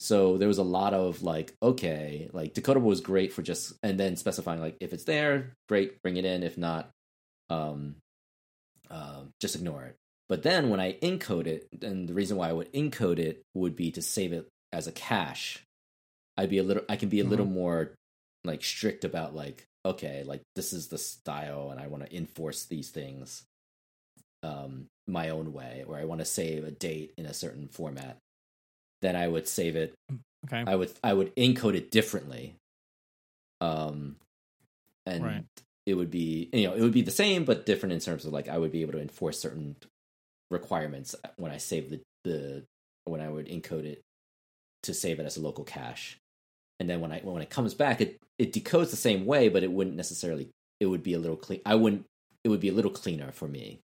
[0.00, 3.98] so there was a lot of like, okay, like Decodable was great for just and
[3.98, 6.42] then specifying like if it's there, great, bring it in.
[6.42, 6.88] If not,
[7.50, 7.96] um,
[8.90, 9.96] uh, just ignore it.
[10.28, 13.76] But then when I encode it, and the reason why I would encode it would
[13.76, 15.62] be to save it as a cache.
[16.36, 17.94] I'd be a little, I can be a little more
[18.44, 22.66] like strict about like, okay, like this is the style, and I want to enforce
[22.66, 23.44] these things
[24.42, 28.18] um, my own way, or I want to save a date in a certain format.
[29.00, 29.94] Then I would save it
[30.46, 30.64] Okay.
[30.66, 32.54] I would I would encode it differently.
[33.60, 34.16] Um
[35.06, 35.44] and Right.
[35.88, 38.32] It would be you know, it would be the same but different in terms of
[38.32, 39.76] like I would be able to enforce certain
[40.50, 42.64] requirements when I save the the
[43.04, 44.00] when I would encode it
[44.82, 46.18] to save it as a local cache.
[46.80, 49.62] And then when I when it comes back it it decodes the same way but
[49.62, 50.48] it wouldn't necessarily
[50.80, 52.04] it would be a little clean I wouldn't
[52.44, 53.80] it would be a little cleaner for me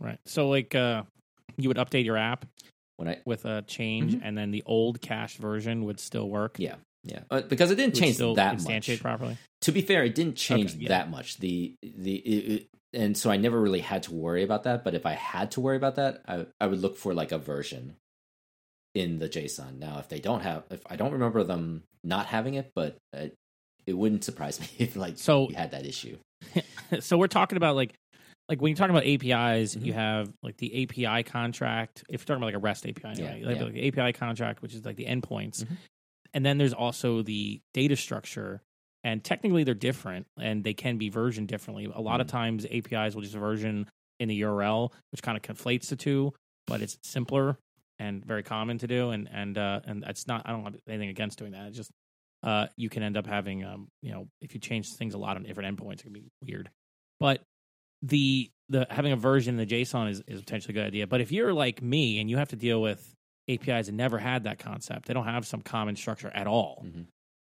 [0.00, 0.18] Right.
[0.26, 1.02] So like uh
[1.56, 2.46] you would update your app
[2.96, 4.20] when I with a change Mhm.
[4.22, 6.56] and then the old cache version would still work.
[6.58, 9.36] yeah yeah uh, because it didn't change that much properly.
[9.62, 10.88] to be fair, it didn't change Okay, yeah.
[10.88, 11.38] that much.
[11.38, 14.84] The the it, it- and so I never really had to worry about that.
[14.84, 17.38] But if I had to worry about that, I I would look for like a
[17.38, 17.96] version
[18.94, 19.78] in the JSON.
[19.78, 23.28] Now, if they don't have, if I don't remember them not having it, but uh,
[23.86, 26.18] it wouldn't surprise me if like So- you had that issue.
[27.00, 27.94] so we're talking about like
[28.48, 29.86] like when you're talking about APIs, Mhm.
[29.86, 32.04] you have like the API contract.
[32.10, 33.64] If you're talking about like a REST API, anyway, Yeah, have yeah.
[33.64, 35.76] like the API contract, which is like the endpoints, Mhm.
[36.34, 38.62] And then there's also the data structure.
[39.04, 41.90] And technically, they're different, and they can be versioned differently.
[41.92, 42.30] A lot of Mhm.
[42.30, 43.88] times, APIs will just version
[44.20, 46.32] in the URL, which kind of conflates the two,
[46.68, 47.58] but it's simpler
[47.98, 49.10] and very common to do.
[49.10, 50.42] And and uh, and it's not.
[50.44, 51.66] I don't have anything against doing that.
[51.68, 51.90] It's just
[52.44, 55.36] uh, you can end up having um, you know if you change things a lot
[55.36, 56.70] on different endpoints, it can be weird.
[57.18, 57.42] But
[58.02, 61.06] the the having a version in the JSON is, is potentially a good idea.
[61.08, 63.14] But if you're like me and you have to deal with
[63.48, 66.84] APIs never had that concept, they don't have some common structure at all.
[66.86, 67.06] Mhm.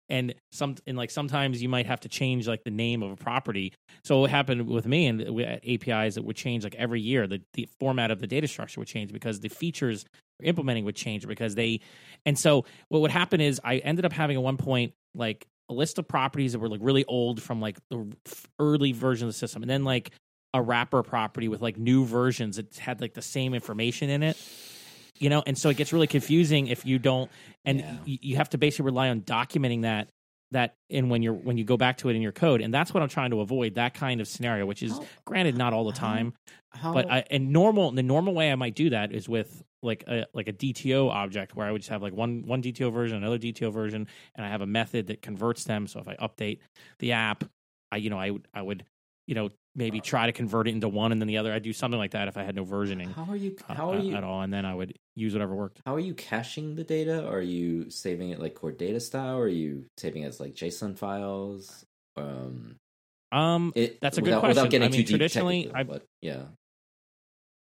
[0.08, 3.16] And some and like sometimes you might have to change like the name of a
[3.16, 3.72] property.
[4.04, 7.28] So what happened with me and with APIs that would change like every year.
[7.28, 10.04] The the format of the data structure would change because the features
[10.42, 11.80] implementing would change because they
[12.26, 15.74] and so what would happen is I ended up having at one point like a
[15.74, 18.12] list of properties that were like really old from like the
[18.58, 20.10] early version of the system, and then like
[20.52, 24.36] a wrapper property with like new versions that had like the same information in it.
[25.20, 27.30] You know, and so it gets really confusing if you don't,
[27.64, 27.96] and Yeah.
[28.06, 30.08] y- you have to basically rely on documenting that
[30.52, 32.92] that in when you're when you go back to it in your code, and that's
[32.92, 35.84] what I'm trying to avoid that kind of scenario, which is How- granted not all
[35.84, 36.32] the time,
[36.72, 40.02] How, but I and normal the normal way I might do that is with like
[40.08, 43.16] a like a DTO object where I would just have like one one DTO version,
[43.18, 45.86] another DTO version, and I have a method that converts them.
[45.86, 46.58] So if I update
[46.98, 47.44] the app,
[47.92, 48.84] I you know I would I would
[49.28, 51.52] you know maybe try to convert it into one and then the other.
[51.52, 53.56] I'd do something like that if I had no versioning how are you?
[53.68, 54.14] uh, How are uh, you?
[54.16, 55.80] at all, and then I would use whatever worked.
[55.86, 57.26] How are you caching the data?
[57.28, 59.36] Are you saving it like core data style?
[59.36, 61.84] Or are you saving it as like JSON files?
[62.16, 62.76] Um,
[63.32, 64.56] Um, it, That's a good without, question.
[64.56, 66.42] Without getting I mean, too deep traditionally, I- but yeah,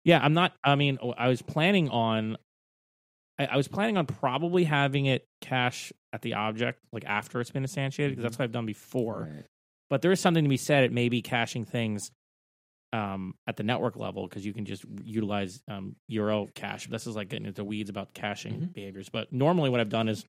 [0.04, 0.54] Yeah, I'm not.
[0.64, 2.38] I mean, I was planning on.
[3.38, 7.50] I, I was planning on probably having it cache at the object like after it's
[7.50, 9.28] been instantiated because that's what I've done before.
[9.32, 9.44] Right.
[9.90, 12.10] But there is something to be said at maybe caching things
[12.92, 16.86] um, at the network level because you can just utilize um, URL cache.
[16.88, 18.72] This is like getting into weeds about caching Mhm.
[18.72, 19.08] behaviors.
[19.10, 20.24] But normally, what I've done is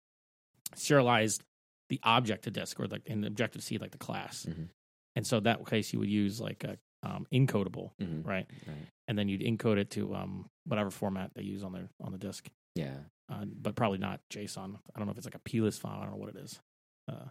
[0.76, 1.44] serialized
[1.90, 4.46] the object to disk or like in Objective C, like the class.
[4.46, 4.70] Mhm.
[5.16, 8.28] And so that case, you would use like a um, encodable, Mhm.
[8.28, 8.46] right?
[8.68, 8.88] Right.
[9.08, 12.18] and then you'd encode it to um, whatever format they use on their on the
[12.20, 13.06] disk, Yeah.
[13.30, 14.76] uh, but probably not JSON.
[14.94, 16.00] I don't know if it's like a plist file.
[16.00, 16.60] I don't know what it is.
[17.08, 17.30] Uh,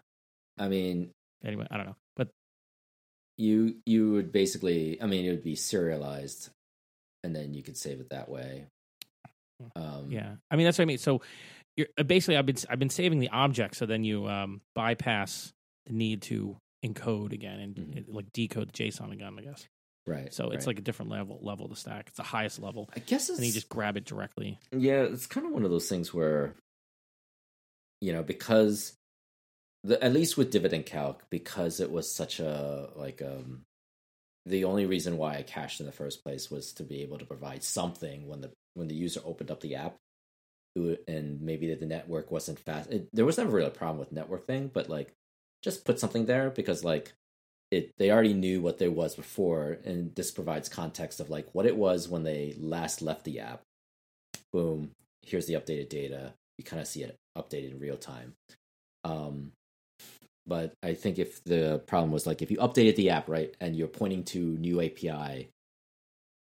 [0.56, 1.12] I mean,
[1.44, 2.28] anyway, I don't know, but
[3.36, 6.50] you you would basically, I mean, it would be serialized,
[7.24, 8.66] and then you could save it that way.
[9.74, 10.98] Um, yeah, I mean that's what I mean.
[10.98, 11.20] So
[11.76, 15.52] you're, uh, basically, I've been I've been saving the object, so then you um, bypass
[15.86, 18.08] the need to encode again and Mhm.
[18.08, 19.34] uh, like decode the JSON again.
[19.38, 19.66] I guess.
[20.06, 20.32] right.
[20.32, 20.68] So it's right.
[20.68, 22.04] like a different level level of the stack.
[22.08, 24.58] It's the highest level, I guess it's and you just grab it directly.
[24.72, 26.54] yeah, it's kind of one of those things where
[28.00, 28.94] you know because
[29.84, 33.64] the at least with dividend calc because it was such a like um
[34.46, 37.26] the only reason why I cached in the first place was to be able to
[37.26, 39.96] provide something when the when the user opened up the app
[40.76, 42.90] and maybe that the network wasn't fast.
[42.90, 45.12] It, there was never really a problem with network thing, but like
[45.62, 47.12] just put something there because like
[47.70, 51.66] it they already knew what there was before and this provides context of like what
[51.66, 53.62] it was when they last left the app.
[54.52, 56.32] Boom, here's the updated data.
[56.56, 58.34] You kind of see it updated in real time.
[59.04, 59.52] Um
[60.48, 63.76] but I think if the problem was like if you updated the app right and
[63.76, 65.50] you're pointing to new API,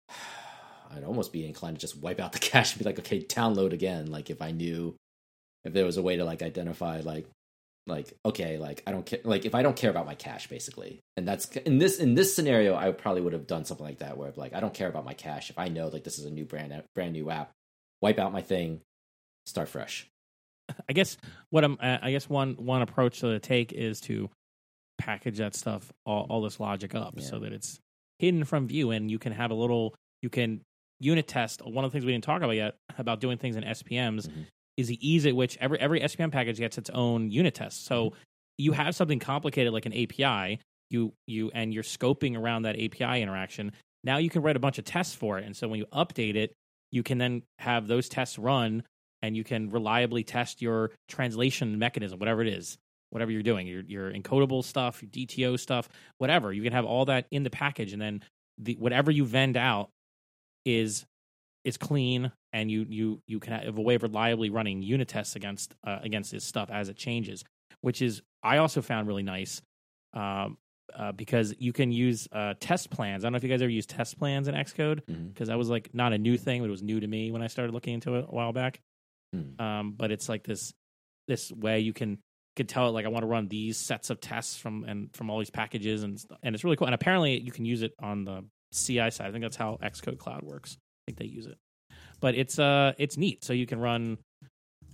[0.90, 3.72] I'd almost be inclined to just wipe out the cache and be like, okay, download
[3.72, 4.10] again.
[4.10, 4.94] Like if I knew
[5.64, 7.26] if there was a way to like identify like
[7.86, 11.00] like okay like i don't care like if i don't care about my cache basically.
[11.16, 14.18] And that's in this in this scenario i probably would have done something like that
[14.18, 15.48] where like i don't care about my cache.
[15.50, 17.50] If i know like this is a new brand brand new app
[18.02, 18.82] wipe out my thing
[19.46, 20.06] start fresh
[20.88, 21.16] I guess
[21.50, 21.78] what I'm.
[21.80, 24.30] uh, I guess one one approach to take is to
[24.98, 27.24] package that stuff, all, all this logic up, Yeah.
[27.24, 27.78] so that it's
[28.18, 29.94] hidden from view, and you can have a little.
[30.22, 30.60] You can
[31.00, 31.64] unit test.
[31.64, 34.46] One of the things we didn't talk about yet about doing things in SPMs Mhm.
[34.76, 37.84] is the ease at which every every SPM package gets its own unit test.
[37.84, 38.14] So
[38.56, 40.58] you have something complicated like an API,
[40.90, 43.72] you you and you're scoping around that API interaction.
[44.02, 46.34] Now you can write a bunch of tests for it, and so when you update
[46.34, 46.52] it,
[46.90, 48.82] you can then have those tests run,
[49.22, 52.78] and you can reliably test your translation mechanism, whatever it is,
[53.10, 56.52] whatever you're doing, your your encodable stuff, your DTO stuff, whatever.
[56.52, 58.22] You can have all that in the package, and then
[58.58, 59.90] the whatever you vend out
[60.64, 61.04] is
[61.64, 65.36] is clean, and you you you can have a way of reliably running unit tests
[65.36, 67.44] against uh, against this stuff as it changes,
[67.80, 69.62] which is I also found really nice.
[70.14, 70.56] Um,
[70.96, 73.22] uh, because you can use uh, test plans.
[73.22, 75.68] I don't know if you guys ever use test plans in Xcode because that was
[75.68, 77.92] like not a new thing, but it was new to me when I started looking
[77.92, 78.80] into it a while back.
[79.32, 79.60] Hmm.
[79.62, 80.72] Um, but it's like this
[81.26, 82.18] this way you can
[82.56, 85.30] could tell it like I want to run these sets of tests from and from
[85.30, 86.88] all these packages and and it's really cool.
[86.88, 89.28] And apparently you can use it on the CI side.
[89.28, 90.76] I think that's how Xcode Cloud works.
[90.76, 91.56] I think they use it.
[92.20, 93.44] But it's uh it's neat.
[93.44, 94.18] So you can run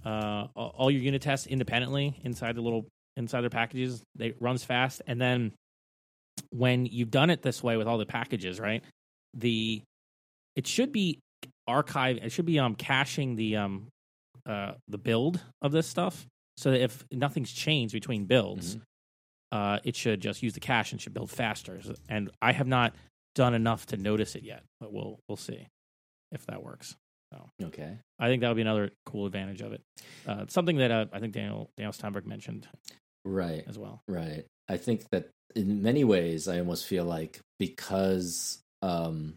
[0.05, 4.03] uh all your unit tests independently inside the little inside their packages.
[4.15, 5.53] They runs fast and then
[6.51, 8.83] when you've done it this way with all the packages, right?
[9.33, 9.83] The
[10.55, 11.21] it should be
[11.67, 13.89] archive it should be um caching the um
[14.47, 16.27] uh the build of this stuff.
[16.57, 18.79] So that if nothing's changed between builds
[19.53, 21.81] uh it should just use the cache and should build faster.
[22.09, 22.95] And i have not
[23.35, 25.67] done enough to notice it yet but we'll we'll see
[26.33, 26.97] if that works.
[27.61, 27.99] Okay.
[28.21, 29.83] I think that would be another cool advantage of it.
[30.27, 32.69] Uh something that uh, i think daniel daniel steinberg mentioned
[33.25, 33.65] right.
[33.67, 34.03] as well.
[34.09, 34.45] Right.
[34.69, 39.35] I think that in many ways, I almost feel like because, um,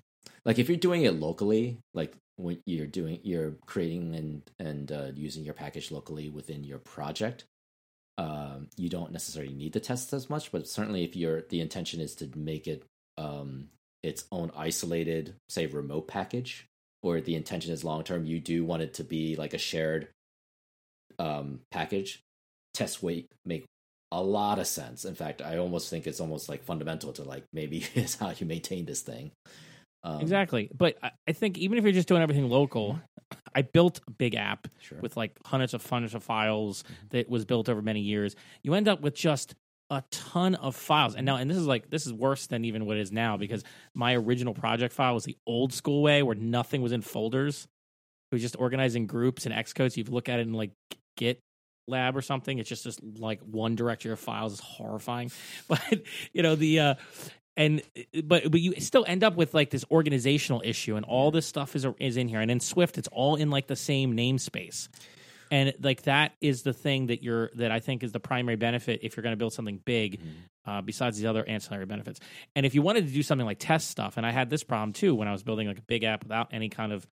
[0.48, 5.12] like if you're doing it locally, like when you're doing, you're creating and and uh,
[5.14, 7.44] using your package locally within your project,
[8.18, 10.52] um, you don't necessarily need the tests as much.
[10.52, 12.84] But certainly, if your the intention is to make it
[13.18, 13.68] um,
[14.02, 16.66] its own isolated, say, remote package,
[17.04, 20.08] or the intention is long term, you do want it to be like a shared
[21.20, 22.22] um, package.
[22.74, 23.66] Test weight make
[24.14, 25.04] a lot of sense.
[25.04, 28.46] In fact, I almost think it's almost like fundamental to like maybe is how you
[28.46, 29.32] maintain this thing.
[30.08, 30.70] Um, exactly.
[30.76, 33.00] But I, I think even if you're just doing everything local
[33.54, 35.00] i built a big app Sure.
[35.02, 37.08] with like hundreds of hundreds of files Mm-hmm.
[37.10, 38.36] that was built over many years.
[38.64, 39.54] You end up with just
[39.90, 41.16] a ton of files.
[41.16, 43.36] And now and this is like this is worse than even what it is now
[43.36, 47.68] because my original project file was the old school way where nothing was in folders.
[48.32, 50.72] It was just organizing groups and xcode so you look at it in like
[51.18, 51.40] git
[51.90, 54.54] lab or something it's just this like one directory of files.
[54.54, 55.32] Is horrifying.
[55.68, 55.82] But
[56.34, 56.96] you know the uh
[57.58, 57.82] and
[58.24, 61.76] but but you still end up with like this organizational issue and all this stuff
[61.76, 62.40] is is in here.
[62.40, 64.88] And in swift it's all in like the same namespace.
[65.50, 69.00] And like that is the thing that you're that i think is the primary benefit
[69.04, 70.24] if you're going to build something big Mhm.
[70.66, 72.20] uh, besides these other ancillary benefits.
[72.56, 74.94] And if you wanted to do something like test stuff and i had this problem
[74.94, 77.08] too when i was building like a big app without any kind of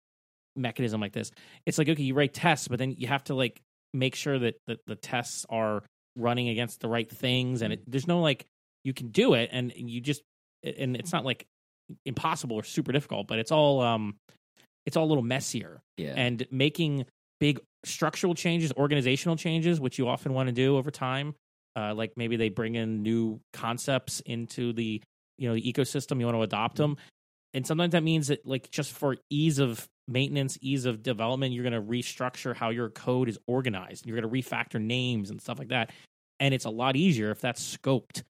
[0.57, 1.31] mechanism like this
[1.65, 3.61] it's like okay you write tests but then you have to like
[3.93, 5.83] make sure that the, the tests are
[6.17, 8.45] running against the right things and it, there's no like
[8.83, 10.21] you can do it and you just
[10.65, 11.45] and it's not like
[12.05, 14.15] impossible or super difficult but it's all um
[14.85, 15.81] it's all a little messier.
[15.97, 16.13] Yeah.
[16.15, 17.05] and making
[17.39, 21.35] big structural changes organizational changes which you often want to do over time
[21.77, 25.01] uh, like maybe they bring in new concepts into the
[25.37, 26.97] you know the ecosystem you want to adopt them
[27.55, 31.63] and sometimes that means that like just for ease of maintenance ease of development you're
[31.63, 34.05] going to restructure how your code is organized.
[34.05, 35.91] You're going to refactor names and stuff like that.
[36.39, 38.23] And it's a lot easier if that's scoped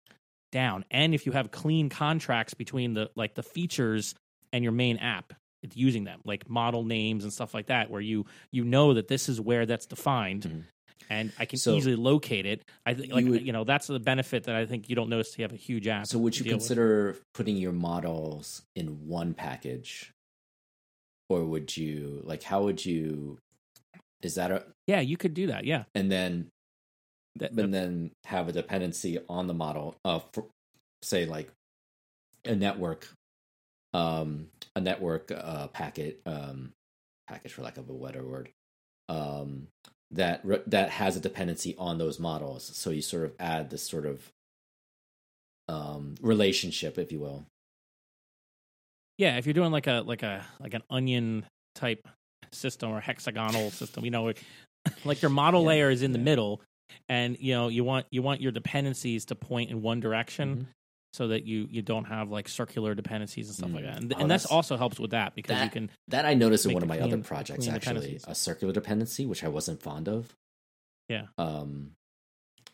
[0.54, 0.86] down.
[0.90, 4.16] And if you have clean contracts between the like the features
[4.54, 8.00] and your main app, it's using them like model names and stuff like that, where
[8.02, 10.44] you you know that this is where that's defined.
[10.44, 10.64] Mhm.
[11.10, 12.62] And I can So- easily locate it.
[12.86, 15.10] I think, like You would- you know, that's the benefit that I think you don't
[15.10, 15.38] notice.
[15.38, 16.08] You have a huge app.
[16.08, 16.62] So would you deal with.
[16.62, 20.14] consider putting your models in one package,
[21.30, 23.38] or would you like how would you?
[24.22, 25.66] Is that a Yeah, you could do that.
[25.66, 26.50] Yeah, and then
[27.38, 30.26] That- and then have a dependency on the model of
[31.02, 31.50] say like
[32.46, 33.08] a network
[33.94, 36.74] um a network uh packet um
[37.28, 38.50] package for lack of a better word
[39.10, 39.68] um
[40.12, 43.84] that re- that has a dependency on those models so you sort of add this
[43.84, 44.32] sort of
[45.68, 47.46] um relationship if you will
[49.18, 49.38] yeah.
[49.38, 52.08] If you're doing like a like a like an onion type
[52.52, 54.34] system or hexagonal system, you know,
[55.06, 56.62] like your model Yeah, layer is in the middle,
[57.10, 60.56] and you know you want you want your dependencies to point in one direction.
[60.58, 60.66] Mhm.
[61.16, 63.88] so that you you don't have like circular dependencies and stuff like Mm.
[63.94, 63.98] that.
[64.02, 66.66] And, Oh, and that's- also helps with that because you that- can that i noticed
[66.66, 70.34] in one of my other projects actually a circular dependency which i wasn't fond of
[71.10, 71.28] Yeah.
[71.38, 71.92] um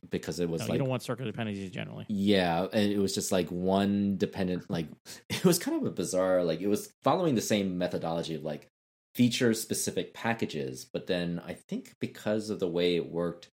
[0.09, 2.05] because it was no, like you don't want circular dependencies generally.
[2.07, 4.87] Yeah, and it was just like one dependent like
[5.29, 8.67] it was kind of a bizarre like it was following the same methodology of like
[9.15, 13.49] feature specific packages, but then I think because of the way it worked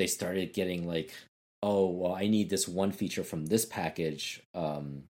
[0.00, 1.12] they started getting like
[1.62, 5.04] oh, well I need this one feature from this package um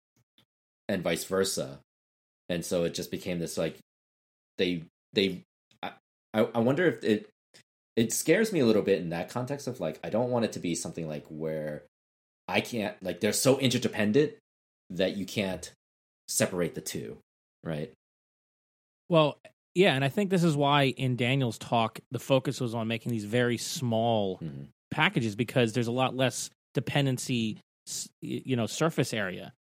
[0.89, 1.79] and vice versa.
[2.49, 3.79] And so it just became this like
[4.59, 5.43] they they
[5.83, 5.93] I
[6.33, 7.29] I wonder if it
[7.97, 10.53] it scares me a little bit in that context of like I don't want it
[10.53, 11.85] to be something like where
[12.49, 14.33] I can't like they're so interdependent
[14.91, 15.73] that you can't
[16.29, 17.19] separate the two,
[17.63, 17.93] right?
[19.09, 19.39] Well,
[19.75, 23.13] yeah, and I think this is why in Daniel's talk the focus was on making
[23.13, 24.69] these very small Mhm.
[24.91, 27.61] Packages because there's a lot less dependency,
[28.21, 29.53] you know, surface area.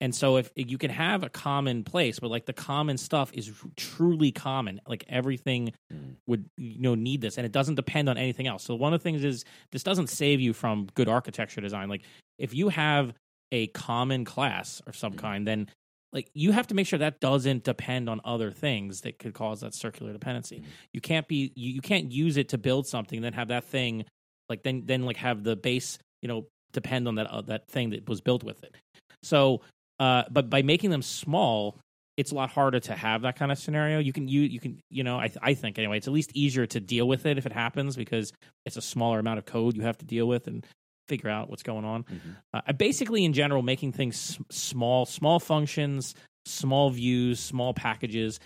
[0.00, 3.50] And so if you can have a common place, but like the common stuff is
[3.76, 6.16] truly common, like everything Mhm.
[6.26, 8.64] would you know need this, and it doesn't depend on anything else.
[8.64, 11.88] So one of the things is this doesn't save you from good architecture design.
[11.88, 12.04] Like
[12.38, 13.14] if you have
[13.52, 15.14] a common class of some Mhm.
[15.14, 15.68] kind, then
[16.12, 19.60] like you have to make sure that doesn't depend on other things that could cause
[19.60, 20.62] that circular dependency.
[20.62, 20.76] Mhm.
[20.92, 24.04] You can't be you, you can't use it to build something, then have that thing
[24.48, 27.90] like then then like have the base you know depend on that uh, that thing
[27.90, 28.74] that was built with it.
[29.22, 29.62] So,
[29.98, 31.78] uh, but by making them small,
[32.16, 33.98] it's a lot harder to have that kind of scenario.
[33.98, 36.66] You can you you can you know I I think anyway, it's at least easier
[36.66, 38.32] to deal with it if it happens because
[38.64, 40.64] it's a smaller amount of code you have to deal with and
[41.08, 42.02] figure out what's going on.
[42.04, 42.36] Mhm.
[42.52, 46.14] Uh, basically, in general, making things small, small functions,
[46.46, 48.40] small views, small packages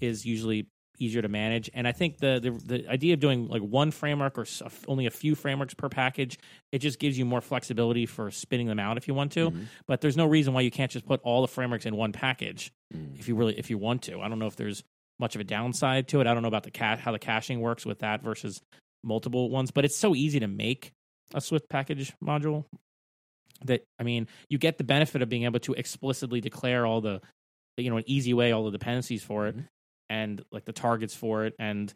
[0.00, 0.66] is usually
[0.98, 1.70] easier to manage.
[1.74, 4.66] And I think the the, the idea of doing like one framework or s- a
[4.66, 6.38] f- only a few frameworks per package,
[6.72, 9.50] it just gives you more flexibility for spinning them out if you want to.
[9.50, 9.66] Mhm.
[9.86, 12.72] But there's no reason why you can't just put all the frameworks in one package
[12.94, 13.18] Mhm.
[13.18, 14.20] if you really if you want to.
[14.20, 14.82] I don't know if there's
[15.18, 16.26] much of a downside to it.
[16.26, 18.60] I don't know about the cat how the caching works with that versus
[19.02, 20.92] multiple ones, but it's so easy to make
[21.34, 22.64] a Swift package module
[23.64, 27.20] that I mean, you get the benefit of being able to explicitly declare all the
[27.78, 29.68] you know, an easy way all the dependencies for it Mhm.
[30.08, 31.92] And like the targets for it and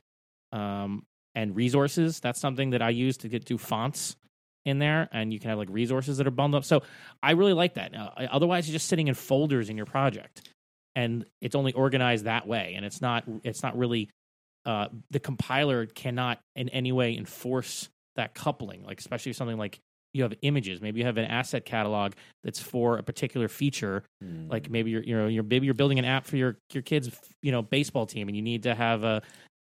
[0.52, 1.04] um
[1.34, 2.20] and resources.
[2.20, 4.16] That's something that I use to get do fonts
[4.64, 6.66] in there and you can have like resources that are bundled up.
[6.66, 6.82] So
[7.22, 7.94] I really like that.
[7.94, 10.50] Uh, otherwise you're just sitting in folders in your project
[10.94, 14.10] and it's only organized that way and it's not it's not really
[14.66, 19.80] uh the compiler cannot in any way enforce that coupling like especially something like
[20.12, 24.50] you have images maybe you have an asset catalog that's for a particular feature Mhm.
[24.50, 27.10] like maybe you're you know you're maybe you're building an app for your your kids
[27.42, 29.22] you know baseball team and you need to have a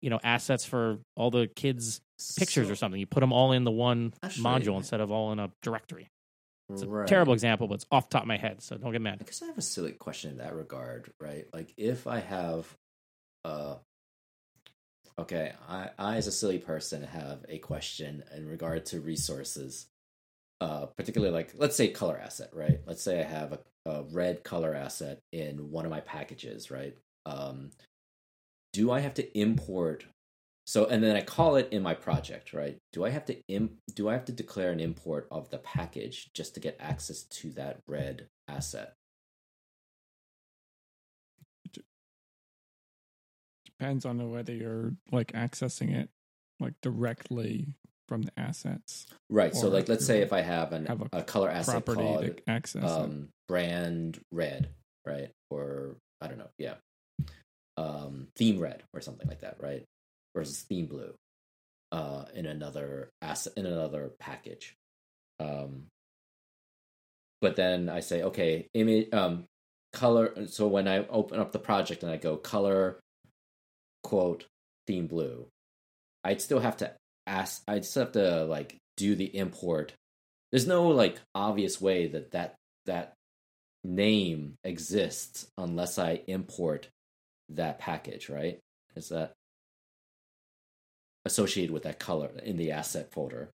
[0.02, 2.00] you know assets for all the kids
[2.38, 5.32] pictures So- or something you put them all in the one module instead of all
[5.34, 6.08] in a directory
[6.70, 7.08] it's a Right.
[7.08, 9.42] terrible example but it's off the top of my head so don't get mad because
[9.42, 11.46] I have a silly question in that regard, right?
[11.54, 12.78] Like if I have
[13.44, 13.76] uh
[15.18, 19.88] okay, I, I as a silly person have a question in regard to resources.
[20.62, 22.80] Uh particularly like let's say color asset, right?
[22.86, 26.98] Let's say I have a, a red color asset in one of my packages, right?
[27.26, 27.72] Um
[28.74, 30.06] do I have to import
[30.66, 32.78] so and then I call it in my project, right?
[32.94, 36.30] Do I have to imp, do I have to declare an import of the package
[36.36, 38.94] just to get access to that red asset?
[43.66, 46.10] Depends on whether you're like accessing it
[46.60, 47.74] like directly
[48.10, 49.56] from the assets Right.
[49.56, 52.84] So like let's say if I have an have a, color asset called to access
[52.84, 52.90] it.
[52.90, 54.70] um brand red,
[55.06, 55.30] right?
[55.50, 56.76] Or I don't know, yeah.
[57.78, 59.86] Um theme red or something like that, right?
[60.36, 61.14] Versus theme blue.
[61.92, 64.74] Uh in another asset in another package.
[65.40, 65.86] Um
[67.42, 69.46] but then I say, okay, image, um,
[69.94, 70.48] color.
[70.48, 73.00] So when I open up the project and I go color,
[74.04, 74.46] quote,
[74.88, 75.48] theme blue,
[76.24, 76.92] I'd still have to
[77.30, 77.64] ask.
[77.68, 79.94] I'd still have to like do the import.
[80.52, 82.56] There's no like obvious way that that
[82.86, 83.14] that
[83.84, 86.90] name exists unless I import
[87.50, 88.60] that package, right?
[88.96, 89.34] Is that
[91.26, 93.52] associated with that color in the asset folder?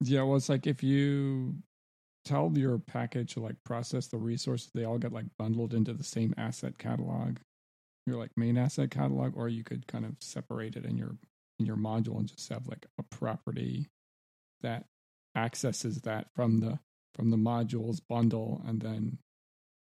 [0.00, 1.56] Yeah, well, it's like if you
[2.24, 6.04] tell your package to like process the resources, they all get like bundled into the
[6.04, 7.38] same asset catalog,
[8.06, 11.16] your like main asset catalog, or you could kind of separate it in your
[11.58, 13.88] in your module and just have like a property
[14.62, 14.84] that
[15.36, 16.78] accesses that from the
[17.14, 19.18] from the modules bundle and then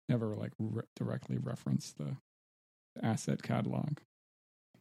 [0.10, 2.16] never like re- directly reference the,
[2.96, 3.98] the asset catalog.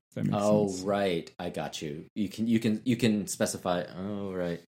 [0.09, 0.83] If that makes Oh sense.
[0.83, 2.07] right, I got you.
[2.15, 3.85] You can you can you can specify.
[3.97, 4.61] Oh right.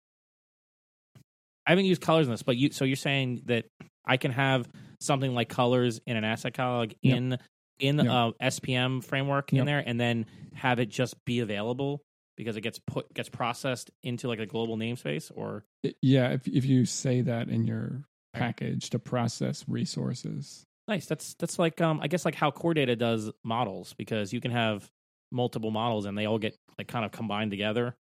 [1.67, 3.67] I haven't used colors in this, but you so you're saying that
[4.05, 4.69] I can have
[5.01, 7.17] something like colors in an asset catalog Yep.
[7.17, 7.39] in
[7.79, 8.07] in Yep.
[8.07, 12.01] uh, SPM framework in there, and then have it just be available
[12.37, 15.65] because it gets put gets processed into like a global namespace, or
[16.03, 20.67] yeah, if if you say that in your package to process resources.
[20.89, 21.07] nice.
[21.07, 24.51] That's that's like um I guess like how Core Data does models because you can
[24.51, 24.91] have
[25.33, 27.97] multiple models and they all get like kind of combined together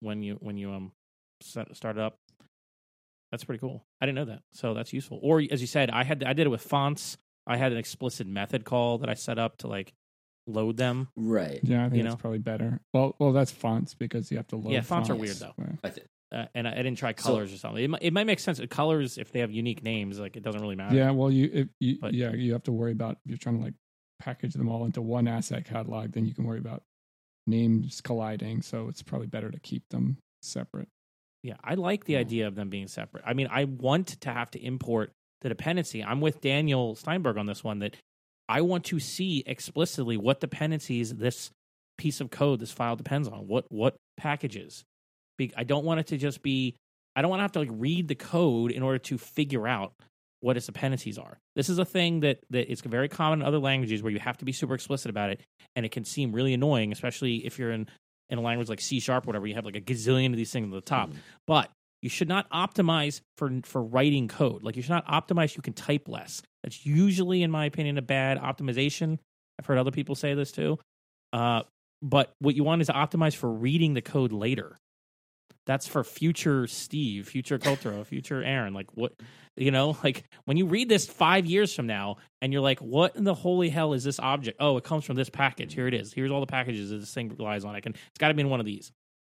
[0.00, 0.92] when you when you um
[1.40, 2.18] set, start it up.
[3.30, 3.84] That's pretty cool.
[4.00, 5.18] I didn't know that, so that's useful.
[5.22, 7.16] Or as you said, I had I did it with fonts.
[7.46, 9.94] I had an explicit method call that I set up to like
[10.46, 11.08] load them.
[11.16, 11.60] Right.
[11.62, 12.20] Yeah, I think You that's know?
[12.20, 12.80] probably better.
[12.92, 14.72] Well, well, that's fonts because you have to load.
[14.72, 15.40] Yeah, fonts are fonts.
[15.40, 15.74] weird, Yeah.
[15.84, 17.84] I th- Uh, and I, I didn't try So- colors or something.
[17.84, 18.58] It might, it might make sense.
[18.70, 20.96] Colors, if they have unique names, like it doesn't really matter.
[20.96, 23.58] Yeah, well, you, if you But- yeah, you have to worry about if you're trying
[23.58, 23.74] to like
[24.18, 26.12] package them all into one asset catalog.
[26.12, 26.82] Then you can worry about
[27.46, 28.62] names colliding.
[28.62, 30.88] So it's probably better to keep them separate.
[31.42, 32.20] Yeah, I like the Hmm.
[32.20, 33.24] idea of them being separate.
[33.26, 36.02] I mean, I want to have to import the dependency.
[36.04, 37.96] I'm with Daniel Steinberg on this one that
[38.52, 41.50] I want to see explicitly what dependencies this
[41.96, 43.46] piece of code, this file depends on.
[43.48, 44.84] What what packages?
[45.56, 46.76] I don't want it to just be.
[47.16, 49.92] I don't want to have to like read the code in order to figure out
[50.40, 51.38] what its dependencies are.
[51.56, 54.36] This is a thing that that it's very common in other languages where you have
[54.38, 55.40] to be super explicit about it,
[55.74, 57.88] and it can seem really annoying, especially if you're in
[58.28, 59.46] in a language like C sharp, whatever.
[59.46, 61.16] You have like a gazillion of these things at the top Mhm.
[61.46, 61.70] but
[62.02, 64.62] you should not optimize for for writing code.
[64.62, 65.56] Like you should not optimize.
[65.56, 66.42] You can type less.
[66.62, 69.18] That's usually, in my opinion, a bad optimization.
[69.58, 70.78] I've heard other people say this too.
[71.32, 71.62] Uh,
[72.02, 74.78] but what you want is to optimize for reading the code later.
[75.66, 78.74] That's for future Steve, future Kotaro, future Aaron.
[78.74, 79.12] Like what
[79.56, 83.14] you know, like when you read this five years from now, and you're like, "What
[83.16, 85.74] in the holy hell is this object?" Oh, it comes from this package.
[85.74, 86.12] Here it is.
[86.12, 87.74] Here's all the packages that this thing relies on.
[87.74, 87.92] I can.
[87.92, 88.90] It's got to be in one of these.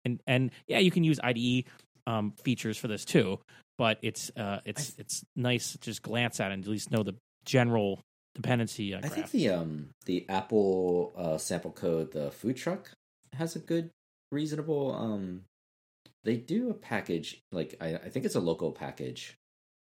[0.04, 1.64] And and yeah, you can use IDE
[2.06, 3.38] um, features for this too.
[3.78, 7.02] But it's uh, it's it's nice to just glance at it and at least know
[7.02, 7.14] the
[7.44, 8.02] general
[8.34, 12.90] dependency uh, I think the um the Apple uh, sample code, the food truck,
[13.32, 13.90] has a good,
[14.30, 14.94] reasonable.
[14.94, 15.42] Um,
[16.24, 19.36] they do a package like I, I think it's a local package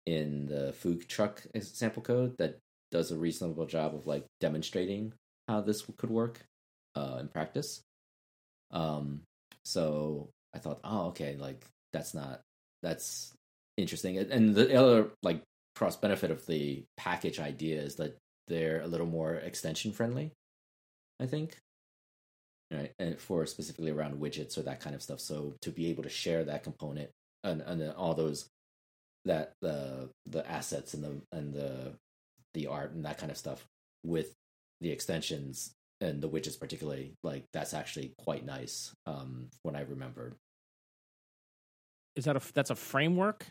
[0.06, 2.60] in the food truck sample code that
[2.92, 5.14] does a reasonable job of like demonstrating
[5.48, 6.46] how this could work
[6.96, 7.82] uh, in practice.
[8.72, 9.22] Um,
[9.64, 12.42] so I thought, oh, okay, like that's not
[12.84, 13.34] that's
[13.78, 14.18] interesting.
[14.18, 15.44] And- the other like
[15.76, 18.18] cross benefit of the package idea is that
[18.48, 20.32] they're a little more extension friendly.
[21.20, 21.58] I think,
[22.72, 25.20] right, and for specifically around widgets or that kind of stuff.
[25.20, 27.10] So to be able to share that component
[27.44, 28.50] and and all those
[29.26, 31.94] that the the assets and the and the
[32.54, 33.66] the art and that kind of stuff
[34.04, 34.34] with
[34.82, 40.36] the extensions and the widgets particularly like that's actually quite nice um when i remembered
[42.18, 43.46] is that a that's a framework?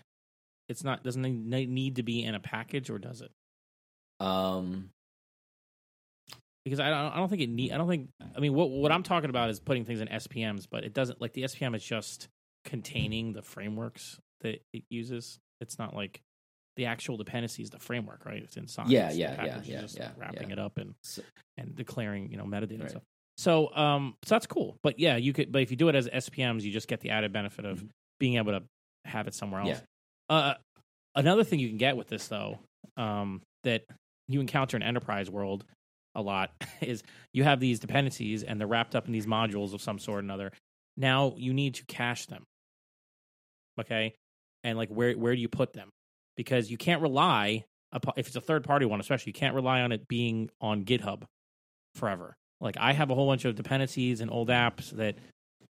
[0.68, 3.30] It's not doesn't it need to be in a package or does it?
[4.20, 4.90] um
[6.64, 8.90] Because I don't I don't think it need I don't think I mean what what
[8.92, 11.84] I'm talking about is putting things in SPMs, but it doesn't like the SPM is
[11.84, 12.28] just
[12.64, 15.38] containing the frameworks that it uses.
[15.60, 16.20] It's not like
[16.76, 18.42] the actual dependency is the framework, right?
[18.42, 18.88] It's inside.
[18.88, 20.54] Yeah, It's yeah, yeah, yeah, yeah, wrapping yeah.
[20.54, 21.22] it up and So-
[21.56, 22.90] and declaring you know metadata and Right.
[22.90, 23.02] stuff.
[23.38, 24.78] So um so that's cool.
[24.82, 27.10] But yeah, you could but if you do it as SPMs, you just get the
[27.10, 27.90] added benefit of Mhm.
[28.18, 28.64] being able to
[29.04, 29.68] have it somewhere else.
[29.68, 29.80] Yeah.
[30.28, 30.54] Uh,
[31.14, 32.58] another thing you can get with this though,
[32.96, 33.84] um, that
[34.28, 35.64] you encounter in enterprise world
[36.14, 36.50] a lot
[36.80, 37.02] is
[37.32, 40.20] you have these dependencies and they're wrapped up in these modules of some sort or
[40.20, 40.52] another.
[40.96, 42.44] Now you need to cache them.
[43.78, 44.14] Okay,
[44.64, 45.90] and like where where do you put them?
[46.36, 49.82] Because you can't rely upon if it's a third party one, especially you can't rely
[49.82, 51.24] on it being on GitHub
[51.94, 52.34] forever.
[52.60, 55.16] Like I have a whole bunch of dependencies and old apps that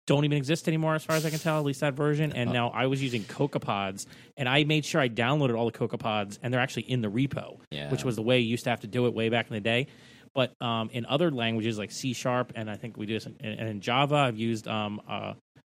[0.06, 1.58] don't even exist anymore, as far as I can tell.
[1.58, 2.32] At least that version.
[2.32, 2.52] And Uh.
[2.52, 6.52] now I was using CocoaPods, and I made sure I downloaded all the CocoaPods, and
[6.52, 7.90] they're actually in the repo, Yeah.
[7.90, 9.60] which was the way you used to have to do it way back in the
[9.60, 9.86] day.
[10.34, 13.36] But um, in other languages like C sharp, and I think we do this in,
[13.40, 15.34] and in Java, I've used um, uh,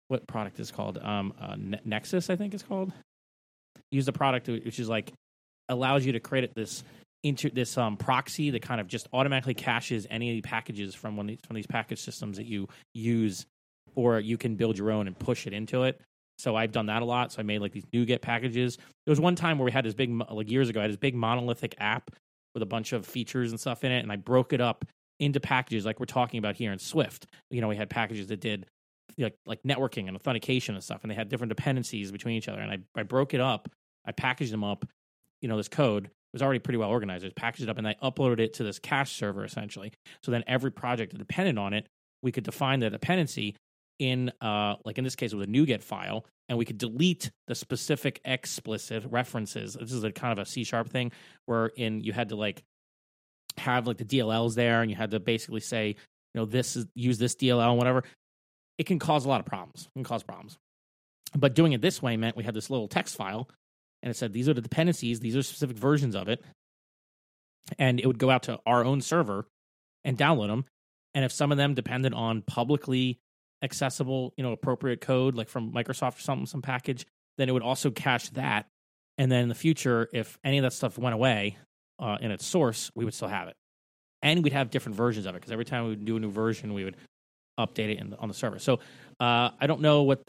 [0.07, 2.91] what product is called um, uh, Ne- Nexus, I think it's called.
[3.91, 5.13] Use the product which is like
[5.69, 6.84] allows you to create this
[7.23, 11.17] into this um, proxy that kind of just automatically caches any of the packages from
[11.17, 13.45] one of these, from these package systems that you use,
[13.97, 15.99] or you can build your own and push it into it.
[16.37, 17.33] So I've done that a lot.
[17.33, 18.77] So I made like these NuGet packages.
[18.77, 20.97] There was one time where we had this big, like years ago, I had this
[20.97, 22.11] big monolithic app
[22.53, 24.85] with a bunch of features and stuff in it, and I broke it up
[25.19, 27.25] into packages like we're talking about here in Swift.
[27.49, 28.67] You know, we had packages that did
[29.17, 32.61] like like networking and authentication and stuff, and they had different dependencies between each other.
[32.61, 33.67] And I, I broke it up,
[34.05, 34.85] I packaged them up.
[35.41, 37.25] You know, this code was already pretty well organized.
[37.25, 39.91] I packaged it up and I uploaded it to this cache server essentially.
[40.23, 41.87] So then every project that depended on it,
[42.21, 43.55] we could define the dependency
[43.99, 47.55] in uh like in this case with a NuGet file, and we could delete the
[47.55, 49.73] specific explicit references.
[49.79, 51.11] This is a kind of a C sharp thing
[51.45, 52.63] where in you had to like
[53.57, 55.95] have like the DLLs there and you had to basically say, you
[56.41, 58.03] know, this is use this DLL and whatever.
[58.77, 59.87] It can cause a lot of problems.
[59.87, 60.57] It can cause problems.
[61.35, 63.49] But doing it this way meant we had this little text file
[64.01, 66.43] and it said these are the dependencies, these are specific versions of it.
[67.77, 69.47] And it would go out to our own server
[70.05, 70.65] and download them.
[71.13, 73.19] And if some of them depended on publicly
[73.62, 77.05] accessible, you know, appropriate code, like from Microsoft or something, some package,
[77.38, 78.68] then it would also cache that.
[79.18, 81.58] And then in the future, if any of that stuff went away
[81.99, 83.55] uh, in its source, we would still have it.
[84.22, 86.32] And we'd have different versions of it because every time we would do a new
[86.32, 86.95] version, we would
[87.60, 88.60] update it in the, on the server.
[88.60, 88.80] So
[89.20, 90.22] uh, I don't know what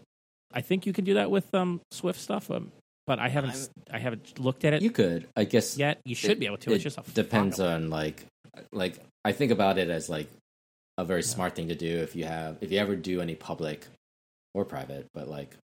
[0.53, 2.73] I think you can do that with um, Swift stuff, um,
[3.07, 5.77] but I haven't I haven't looked at it You could, I guess.
[5.77, 6.01] yet.
[6.05, 6.73] You should it- be able to.
[6.73, 8.25] It's it just a depends on like
[8.73, 10.29] like I think about it as like
[10.99, 13.87] a very smart thing to do if you have if you ever do any public
[14.53, 15.57] or private, but like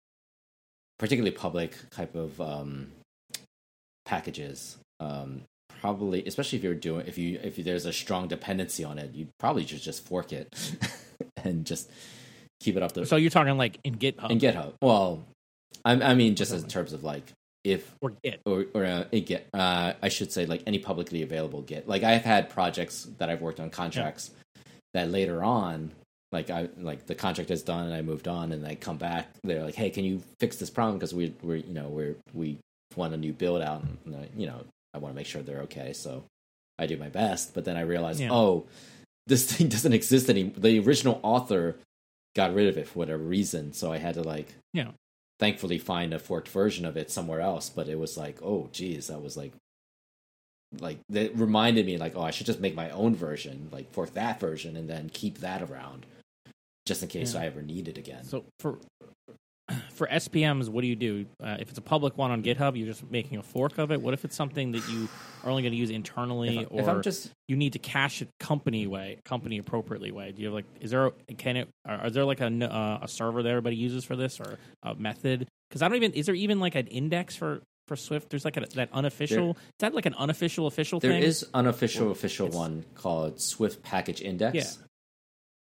[0.99, 2.91] particularly public type of um
[4.05, 4.77] packages.
[4.99, 5.41] Um
[5.81, 9.27] probably especially if you're doing if you if there's a strong dependency on it, you
[9.39, 10.47] probably should just fork it
[11.43, 11.89] and just
[12.59, 14.73] keep it up the So you're talking like in GitHub in GitHub.
[14.81, 15.25] Well,
[15.83, 17.23] I, I mean just in terms of like
[17.63, 18.41] if or Git.
[18.45, 21.87] or or uh, it get uh, I should say like any publicly available Git.
[21.87, 24.29] Like I've had projects that I've worked on contracts
[24.93, 25.91] that later on,
[26.31, 29.27] like I like the contract is done and I moved on and I come back.
[29.43, 32.57] They're like, hey, can you fix this problem because we we're you know we're we
[32.95, 34.63] want a new build out and uh, you know
[34.93, 35.93] I want to make sure they're okay.
[35.93, 36.23] So
[36.79, 38.31] I do my best, but then I realized, Yeah.
[38.31, 38.65] oh,
[39.27, 40.53] this thing doesn't exist anymore.
[40.57, 41.75] The original author
[42.35, 44.89] got rid of it for whatever reason, so I had to like Yeah.
[45.39, 49.07] thankfully find a forked version of it somewhere else but it was like oh geez
[49.07, 49.51] that was like
[50.79, 54.13] like that reminded me like oh i should just make my own version like fork
[54.13, 56.05] that version and then keep that around
[56.85, 57.41] just in case Yeah.
[57.41, 58.79] i ever need it again So for
[59.91, 61.25] for SPMs, what do you do?
[61.41, 64.01] Uh, if it's a public one on GitHub, you're just making a fork of it.
[64.01, 65.07] What if it's something that you
[65.41, 67.79] are only going to use internally, if, I, or if i'm just you need to
[67.79, 70.33] cache it company way, company appropriately way?
[70.33, 72.99] Do you have like, is there, can it, are, is there like a, n- uh,
[73.03, 75.47] a server that everybody uses for this or a method?
[75.69, 77.61] Because I don't even, is there even like an index for,
[77.93, 78.29] for Swift?
[78.29, 81.21] There's like a, that unofficial, is that like an unofficial official there thing?
[81.23, 84.85] is unofficial official one called swift package index Yeah.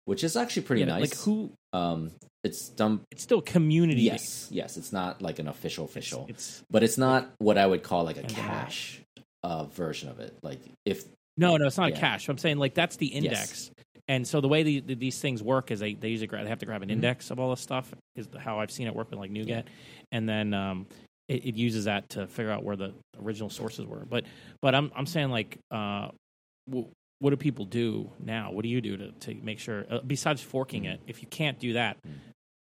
[0.05, 2.11] which is actually pretty Yeah, nice Like who, um
[2.43, 4.01] it's done it's still community.
[4.03, 7.83] yes yes it's not like an official official It's, but it's not what i would
[7.83, 9.01] call like a uh, cache
[9.43, 11.03] uh version of it like if
[11.37, 11.97] No, no, it's not Yeah.
[11.97, 12.29] a cache.
[12.29, 13.71] I'm saying like that's the index.
[14.07, 16.59] And so the way the, the, these things work is they, they usually they have
[16.59, 16.93] to grab an Mhm.
[16.99, 19.63] index of all this stuff is how I've seen it work with like NuGet,
[20.11, 20.85] and then um,
[21.31, 24.05] it, it uses that to figure out where the original sources were.
[24.09, 24.25] But
[24.61, 26.09] but I'm I'm saying like uh,
[26.69, 26.87] w-
[27.19, 28.51] what do people do now?
[28.51, 30.99] What do you do to to make sure uh, besides forking it?
[31.07, 32.11] If you can't do that Mhm.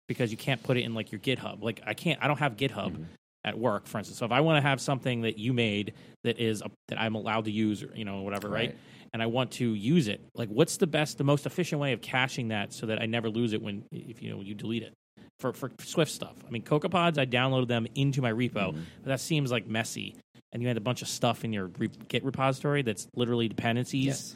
[0.08, 2.56] because you can't put it in like your GitHub, like I can't I don't have
[2.58, 3.06] GitHub Mhm.
[3.46, 4.18] at work, for instance.
[4.20, 5.94] So if I want to have something that you made
[6.24, 8.76] that is a, that I'm allowed to use, or, you know, whatever, right?
[9.14, 12.02] And I want to use it, like what's the best, the most efficient way of
[12.02, 14.94] caching that so that I never lose it when if you know you delete it
[15.40, 16.36] for for Swift stuff.
[16.48, 18.82] I mean, CocoaPods, I downloaded them into my repo, Mhm.
[19.02, 20.16] but that seems like messy.
[20.52, 24.36] And you had a bunch of stuff in your re- Git repository that's literally dependencies.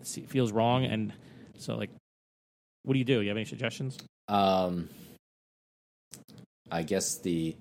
[0.00, 1.12] yes It feels wrong, and
[1.58, 1.90] so like,
[2.82, 3.20] what do you do?
[3.22, 3.96] You have any suggestions?
[4.28, 4.88] Um,
[6.70, 7.56] I guess the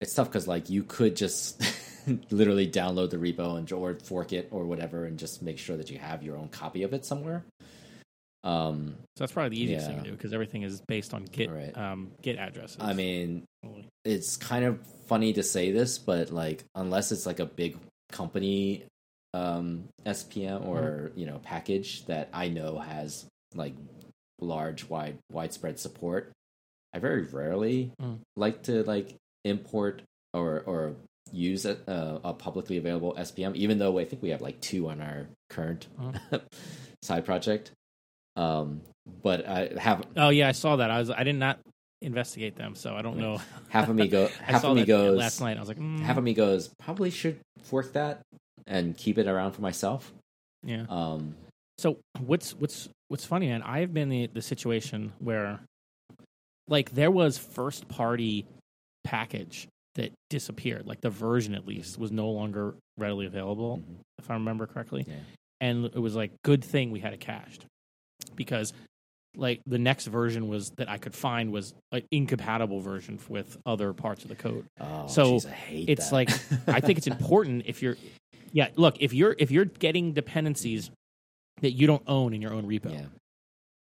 [0.00, 1.62] it's tough because like you could just
[2.32, 5.90] literally download the repo and or fork it or whatever and just make sure that
[5.90, 7.44] you have your own copy of it somewhere.
[8.44, 11.50] Um, So that's probably the easiest thing to do because everything is based on Git
[11.50, 11.76] Right.
[11.76, 12.78] um, Git addresses.
[12.80, 13.44] I mean,
[14.04, 17.76] it's kind of funny to say this, but like unless it's like a big
[18.10, 18.84] company
[19.34, 23.24] um SPM or you know package that I know has
[23.54, 23.74] like
[24.40, 26.32] large, wide, widespread support,
[26.92, 28.18] I very rarely Mm.
[28.36, 29.14] like to like
[29.44, 30.02] import
[30.34, 30.94] or or
[31.30, 33.54] use a, a, a publicly available SPM.
[33.56, 35.86] Even though I think we have like two on our current
[37.02, 37.70] side project.
[38.36, 38.80] Um,
[39.22, 40.90] but I have Oh yeah, I saw that.
[40.90, 41.58] I was I did not
[42.00, 43.40] investigate them, so I don't know.
[43.68, 45.56] half of me go half of me goes last night.
[45.56, 48.20] I was like, mm, half of me goes probably should fork that
[48.66, 50.12] and keep it around for myself.
[50.64, 50.84] yeah.
[50.88, 51.34] Um,
[51.78, 53.62] So what's what's what's funny, man?
[53.62, 55.60] I have been the, the situation where,
[56.68, 58.46] like, there was first party
[59.04, 59.66] package
[59.96, 60.86] that disappeared.
[60.86, 63.96] Like the version, at least, was no longer readily available, Mhm.
[64.18, 65.04] if I remember correctly.
[65.06, 65.16] Yeah.
[65.60, 67.66] And it was like good thing we had it cached
[68.36, 68.72] because,
[69.36, 73.92] like, the next version was that I could find was an incompatible version with other
[73.92, 74.66] parts of the code.
[74.80, 76.14] oh, So, hate it's that.
[76.14, 76.30] like
[76.68, 77.96] I think it's important if you're
[78.54, 80.90] yeah, look, if you're if you're getting dependencies
[81.62, 83.04] that you don't own in your own repo, yeah.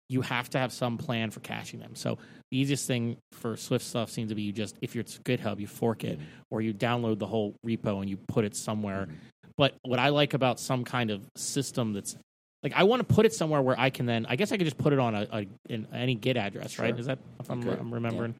[0.07, 1.93] you have to have some plan for caching them.
[1.95, 2.17] So
[2.51, 5.67] the easiest thing for Swift stuff seems to be you just if it's GitHub, you
[5.67, 6.23] fork it Mhm.
[6.51, 9.07] or you download the whole repo and you put it somewhere.
[9.07, 9.15] Mhm.
[9.57, 12.15] But what I like about some kind of system that's
[12.63, 14.65] like I want to put it somewhere where I can then I guess I could
[14.65, 16.89] just put it on a, a in any Git address, right?
[16.89, 16.99] Sure.
[16.99, 18.35] Is that if I'm, could, I'm remembering?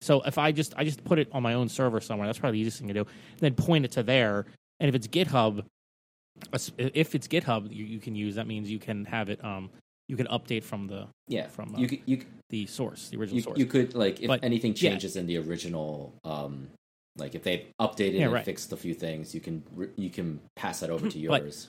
[0.00, 2.58] So if I just I just put it on my own server somewhere, that's probably
[2.58, 3.06] the easiest thing to do.
[3.38, 4.46] Then point it to there,
[4.80, 5.64] and if it's GitHub,
[6.78, 8.34] if it's GitHub, you, you can use.
[8.34, 9.42] That means you can have it.
[9.44, 9.70] Um,
[10.08, 13.16] you can update from the Yeah, from, uh, you could, you could- the source, the
[13.16, 13.58] original you, source.
[13.58, 14.90] you could like if But, anything yeah.
[14.90, 16.68] changes in the original um
[17.16, 18.44] like if they updated Yeah, and right.
[18.44, 19.64] fixed a few things you can
[19.96, 21.68] you can pass that over to But- yours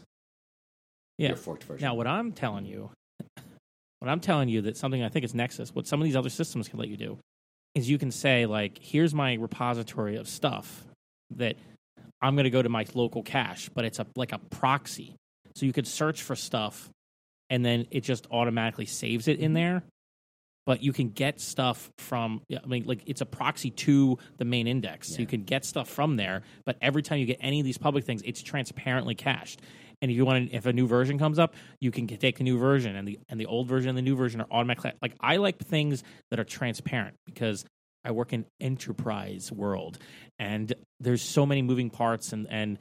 [1.17, 1.29] Yeah.
[1.29, 2.91] your forked version Now, what I'm telling you,
[3.99, 6.29] what I'm telling you that something I think is Nexus, what some of these other
[6.29, 7.17] systems can let you do,
[7.73, 10.85] is you can say like, here's my repository of stuff
[11.35, 11.55] that
[12.21, 15.15] I'm going to go to my local cache, but it's a like a proxy.
[15.55, 16.89] So you could search for stuff,
[17.49, 19.53] and then it just automatically saves it in mm-hmm.
[19.53, 19.83] there.
[20.65, 24.65] But you can get stuff from, I mean, like it's a proxy to the main
[24.65, 25.09] index.
[25.09, 26.41] So you can get stuff from there.
[26.65, 29.61] But every time you get any of these public things, it's transparently cached.
[30.05, 32.43] And if you want, to, if a new version comes up, you can take the
[32.43, 34.91] new version, and the and the old version and the new version are automatically.
[35.01, 37.65] Like I like things that are transparent because
[38.03, 39.97] I work in enterprise world,
[40.37, 42.77] and there's so many moving parts, and and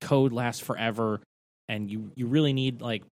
[0.00, 1.20] code lasts forever,
[1.68, 3.04] and you you really need like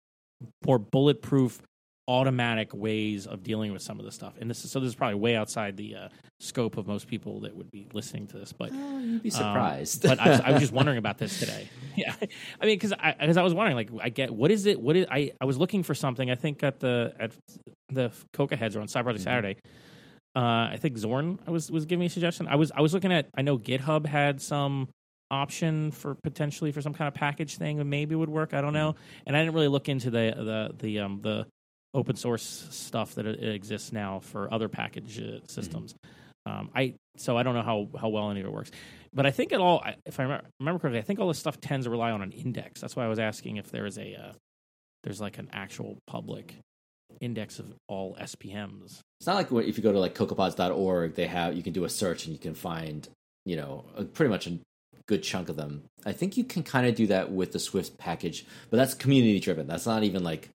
[0.64, 1.60] more bulletproof
[2.06, 4.94] automatic ways of dealing with some of this stuff and this is so this is
[4.94, 8.52] probably way outside the uh, scope of most people that would be listening to this
[8.52, 11.38] but Oh, you'd be um, surprised but I was, I was just wondering about this
[11.38, 11.68] today.
[11.96, 12.12] Yeah,
[12.60, 14.80] I mean, because I because I was wondering, like, I get what is it?
[14.80, 15.30] What is I?
[15.40, 16.28] I was looking for something.
[16.28, 17.30] I think at the at
[17.88, 19.22] the CocoaHeads or on Project Mhm.
[19.22, 19.56] Saturday.
[20.34, 20.40] Uh,
[20.72, 22.48] I think Zorn was was giving me a suggestion.
[22.48, 23.28] I was I was looking at.
[23.36, 24.88] I know GitHub had some
[25.30, 28.54] option for potentially for some kind of package thing that maybe would work.
[28.54, 31.46] I don't know, and I didn't really look into the the the um the
[31.94, 35.94] open source stuff that exists now for other package uh, systems.
[36.46, 38.70] Um, I so I don't know how how well any of it works,
[39.14, 39.82] but I think it all.
[40.04, 42.32] If I remember, remember correctly, I think all this stuff tends to rely on an
[42.32, 42.80] index.
[42.80, 44.32] That's why I was asking if there is a uh,
[45.04, 46.56] there's like an actual public
[47.20, 49.00] index of all SPMs.
[49.20, 51.88] it's not like if you go to like cocoapods.org they have you can do a
[51.88, 53.08] search and you can find
[53.44, 54.58] you know a, pretty much a
[55.06, 57.96] good chunk of them i think you can kind of do that with the swift
[57.98, 60.48] package but that's community driven that's not even like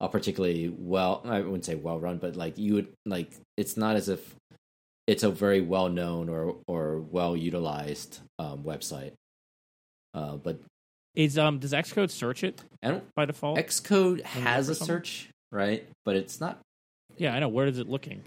[0.00, 3.96] a particularly well i wouldn't say well run but like you would like it's not
[3.96, 4.34] as if
[5.06, 9.12] it's a very well known or or well utilized um, website
[10.14, 10.58] uh, but
[11.14, 13.58] Is um does Xcode search it don't, by default?
[13.58, 16.58] xcode has a search right but it's not
[17.18, 17.48] yeah, I know.
[17.48, 18.22] Where is it looking?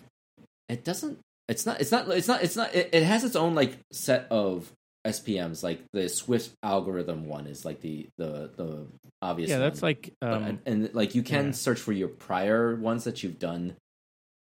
[0.68, 3.54] it doesn't it's not it's not it's not it's not it, it has its own
[3.54, 4.72] like set of
[5.08, 8.86] spms like the swift algorithm one is like the the the
[9.22, 9.90] obvious Yeah, that's one.
[9.90, 11.52] like But- um, and, and, like you can yeah.
[11.52, 13.76] search for your prior ones that you've done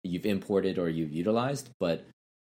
[0.03, 2.05] you've imported or you've utilized but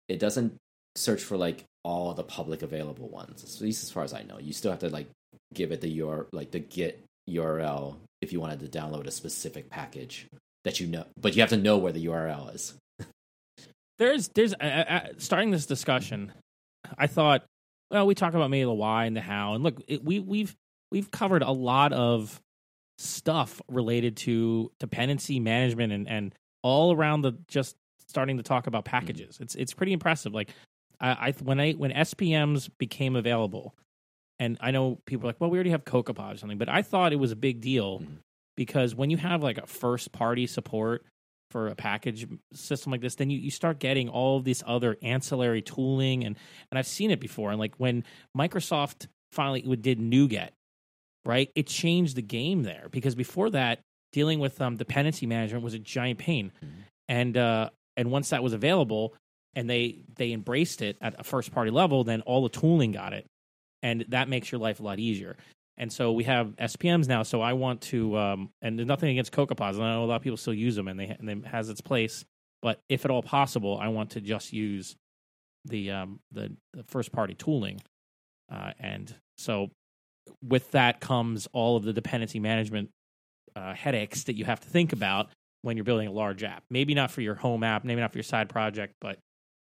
[0.09, 0.55] it doesn't
[0.95, 4.37] search for like all the public available ones at least as far as i know
[4.39, 5.07] you still have to like
[5.53, 9.69] give it the your like the git url if you wanted to download a specific
[9.69, 10.27] package
[10.65, 12.73] that you know but you have to know where the url is
[13.99, 16.31] there's there's uh, uh, starting this discussion.
[16.97, 17.43] I thought,
[17.91, 20.55] well, we talk about maybe the why and the how, and look, it, we we've
[20.91, 22.41] we've covered a lot of
[22.97, 27.75] stuff related to dependency management and and all around the just
[28.07, 29.37] starting to talk about packages.
[29.39, 30.33] It's it's pretty impressive.
[30.33, 30.49] Like
[30.99, 33.75] I, I when I when SPMs became available,
[34.39, 36.81] and I know people are like, well, we already have CocoaPod or something, but I
[36.81, 38.17] thought it was a big deal Mhm.
[38.55, 41.05] because when you have like a first party support
[41.51, 44.97] for a package system like this, then you, you start getting all of this other
[45.01, 46.35] ancillary tooling and
[46.71, 47.51] and I've seen it before.
[47.51, 48.03] And like when
[48.37, 50.49] Microsoft finally did NuGet,
[51.25, 51.49] right?
[51.55, 53.79] It changed the game there because before that,
[54.11, 56.51] dealing with um, dependency management was a giant pain.
[56.63, 56.69] Mhm.
[57.07, 59.13] and uh, and once that was available,
[59.55, 63.13] and they they embraced it at a first party level, then all the tooling got
[63.13, 63.25] it,
[63.83, 65.35] and that makes your life a lot easier.
[65.81, 67.23] And so we have SPMs now.
[67.23, 69.77] So I want to, um, and there's nothing against CocoaPods.
[69.77, 71.81] I know a lot of people still use them, and they and they has its
[71.81, 72.23] place.
[72.61, 74.95] But if at all possible, I want to just use
[75.65, 77.81] the um, the, the first party tooling,
[78.53, 79.71] uh, and so
[80.47, 82.91] with that comes all of the dependency management
[83.55, 85.29] uh, headaches that you have to think about
[85.63, 86.63] when you're building a large app.
[86.69, 89.17] Maybe not for your home app, maybe not for your side project, but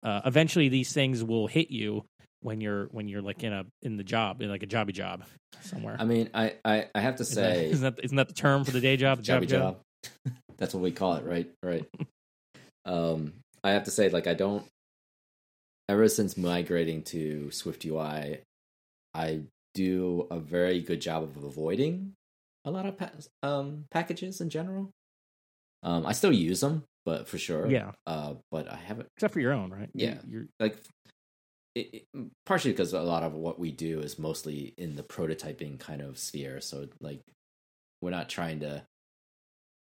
[0.03, 2.07] uh, eventually these things will hit you
[2.41, 5.25] when you're when you're like in a in the job in like a jobby job
[5.63, 5.97] somewhere.
[5.99, 8.71] I mean, I I, I have to say, isn't that isn't that the term for
[8.71, 9.19] the day job?
[9.23, 9.81] The jobby jobby job?
[10.05, 10.33] job.
[10.59, 11.49] That's what we call it, right?
[11.63, 11.85] Right.
[12.85, 13.33] um,
[13.63, 14.65] I have to say, like, I don't.
[15.89, 18.41] Ever since migrating to SwiftUI,
[19.15, 19.41] I
[19.75, 22.13] do a very good job of avoiding
[22.67, 23.11] a lot of pa-
[23.43, 24.91] um, packages in general.
[25.83, 29.41] Um, I still use them, but for sure, Yeah, Uh, but I haven't except for
[29.41, 29.89] your own, right?
[29.95, 30.17] Yeah.
[30.29, 30.77] you're, like
[31.75, 35.79] it, it, partially because a lot of what we do is mostly in the prototyping
[35.79, 37.21] kind of sphere so like
[38.01, 38.83] we're not trying to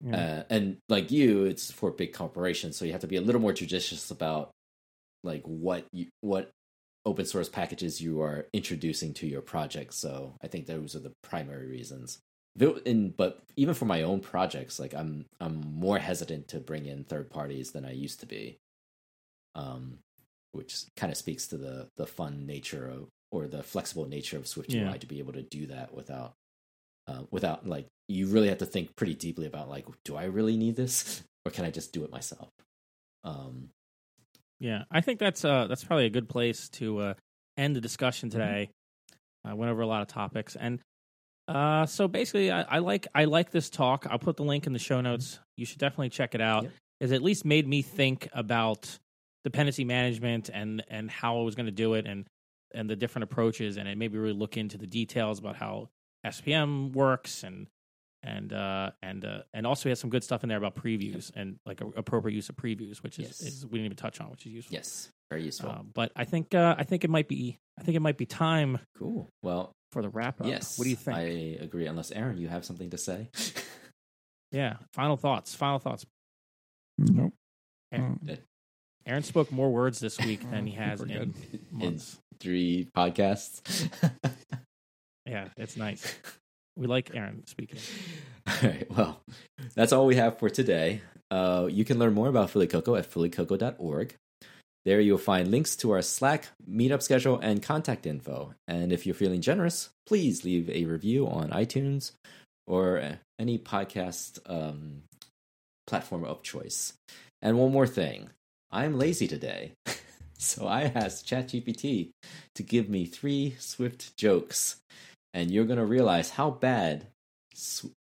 [0.03, 0.15] yeah.
[0.15, 3.41] uh, and like you it's for big corporations so you have to be a little
[3.41, 4.51] more judicious about
[5.23, 6.51] like what you what
[7.05, 11.13] open source packages you are introducing to your project so i think those are the
[11.23, 12.19] primary reasons
[13.15, 17.29] but even for my own projects like i'm i'm more hesitant to bring in third
[17.29, 18.57] parties than i used to be
[19.55, 19.99] um
[20.51, 24.47] which kind of speaks to the the fun nature of or the flexible nature of
[24.47, 24.89] swift Yeah.
[24.89, 26.33] ui to be able to do that without
[27.07, 30.57] uh, without like you really have to think pretty deeply about like do i really
[30.57, 32.49] need this or can i just do it myself
[33.23, 33.69] um
[34.59, 37.13] Yeah, I think that's uh that's probably a good place to uh,
[37.57, 38.39] end the discussion Mm-hmm.
[38.39, 38.69] today.
[39.45, 40.79] I went over a lot of topics, and
[41.47, 44.05] uh, so basically, I, I like I like this talk.
[44.09, 45.39] I'll put the link in the show notes.
[45.55, 46.63] You should definitely check it out.
[46.63, 46.71] Yep.
[47.01, 48.97] It's at least made me think about
[49.43, 52.25] dependency management and and how I was going to do it, and
[52.73, 55.89] and the different approaches, and it made me really look into the details about how
[56.25, 57.67] SPM works and
[58.23, 61.31] and uh and uh and also we had some good stuff in there about previews
[61.35, 63.41] and like a, appropriate use of previews which is, Yes.
[63.41, 66.25] is we didn't even touch on which is useful yes very useful uh, but I
[66.25, 69.71] think uh, I think it might be I think it might be time cool well
[69.91, 70.47] for the wrap up.
[70.47, 71.15] yes What do you think?
[71.15, 71.21] i
[71.63, 73.29] agree unless aaron you have something to say
[74.51, 74.77] Yeah.
[74.93, 75.53] Final thoughts.
[75.55, 76.05] Final thoughts.
[76.97, 77.33] Nope.
[77.91, 78.33] Aaron, Oh,
[79.07, 81.33] Aaron spoke more words this week than he has in good.
[81.79, 82.17] in months.
[82.39, 83.89] three podcasts
[85.25, 86.17] Yeah, it's nice.
[86.77, 87.79] We like Aaron speaking.
[88.47, 88.89] All right.
[88.89, 89.21] Well,
[89.75, 91.01] that's all we have for today.
[91.29, 94.15] Uh, you can learn more about Philly Cocoa at phillycocoa.org.
[94.85, 98.53] There you'll find links to our Slack, meetup schedule, and contact info.
[98.69, 102.13] And if you're feeling generous, please leave a review on iTunes
[102.65, 105.01] or uh, any podcast um,
[105.87, 106.93] platform of choice.
[107.41, 108.29] And one more thing
[108.71, 109.73] I'm lazy today.
[110.37, 112.11] so I asked ChatGPT
[112.55, 114.77] to give me three Swift jokes.
[115.33, 117.07] And you're going to realize how bad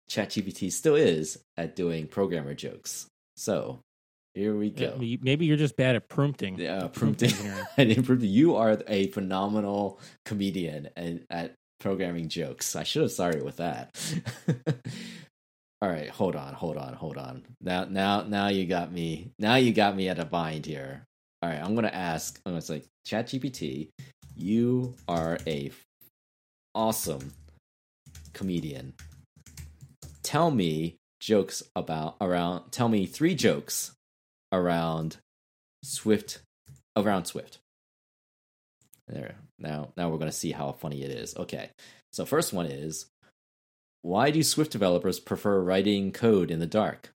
[0.09, 3.05] ChatGPT still is at doing programmer jokes.
[3.37, 3.79] So
[4.33, 4.95] here we go.
[4.97, 6.57] maybe- you're just bad at prompting.
[6.57, 7.29] Yeah, Prompt prompting.
[7.31, 7.65] engineering.
[7.77, 8.23] and improve.
[8.23, 12.75] You are a phenomenal comedian and at programming jokes.
[12.75, 13.95] I should have started with that.
[15.81, 17.43] All right, hold on, hold on, hold on.
[17.59, 19.31] Now, now, now you got me.
[19.39, 21.07] Now you got me at a bind here.
[21.41, 22.39] All right, I'm gonna ask.
[22.45, 23.89] I'm gonna say, ChatGPT,
[24.35, 25.71] you are a
[26.75, 27.33] awesome
[28.33, 28.93] comedian.
[30.21, 32.71] Tell me jokes about around.
[32.71, 33.91] Tell me three jokes
[34.51, 35.17] around
[35.83, 36.39] Swift
[36.95, 37.57] around Swift.
[39.07, 39.35] There.
[39.57, 41.35] Now now we're gonna see how funny it is.
[41.35, 41.71] Okay.
[42.13, 43.07] So first one is
[44.01, 47.13] why do Swift developers prefer writing code in the dark?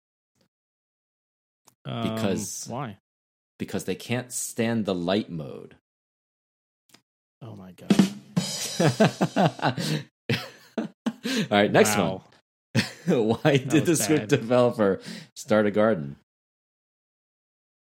[1.84, 2.98] Um, Because- why?
[3.58, 5.76] Because they can't stand the light mode.
[7.40, 7.92] Oh my god.
[10.78, 12.22] All right, next Wow.
[13.06, 13.26] one.
[13.42, 14.28] why did the Swift bad.
[14.28, 15.00] developer
[15.36, 16.16] start a garden?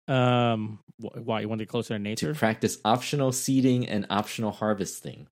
[0.08, 2.34] Um, why you want to get closer to nature?
[2.34, 5.28] To practice optional seeding and optional harvesting.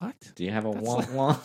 [0.00, 0.16] what?
[0.34, 1.38] Do you have a wah like- wah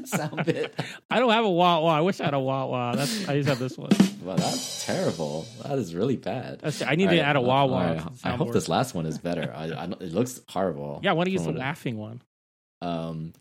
[0.06, 0.74] sound bit?
[1.10, 1.96] I don't have a wah wah.
[1.96, 2.94] I wish I had a wah wah.
[2.94, 3.90] That's I just have this one.
[4.22, 5.46] Well, that's terrible.
[5.62, 6.60] That is really bad.
[6.60, 7.82] That's, I need All to right, add a wah wah.
[7.92, 9.52] right, I hope this last one is better.
[9.54, 11.00] I, I, it looks horrible.
[11.02, 12.22] Yeah, I want to use the laughing one.
[12.82, 13.32] Um,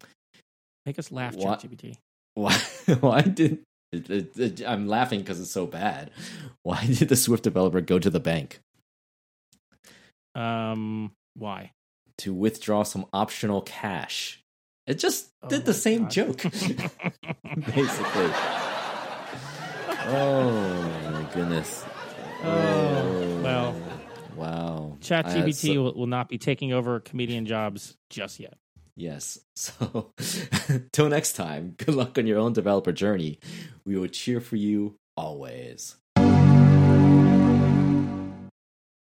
[0.86, 1.62] Make us laugh, What?
[1.62, 1.96] ChatGPT.
[2.36, 2.54] why?
[3.00, 3.60] Why did?
[3.92, 6.12] It, it, it- I'm laughing because it's so bad.
[6.64, 8.60] Why did the Swift developer go to the bank
[10.36, 11.72] Um, why?
[12.20, 14.40] to withdraw some optional cash?
[14.86, 16.12] It just Oh did the same God.
[16.12, 18.32] joke, basically.
[20.06, 21.86] Oh my goodness.
[22.44, 23.76] Oh, well.
[23.76, 24.98] Oh, wow.
[25.00, 28.58] ChatGPT so- will, will not be taking over comedian jobs just yet.
[28.96, 29.40] Yes.
[29.56, 30.12] So,
[30.92, 33.40] till next time, good luck on your own developer journey.
[33.86, 35.96] We will cheer for you always.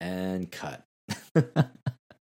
[0.01, 0.85] And cut.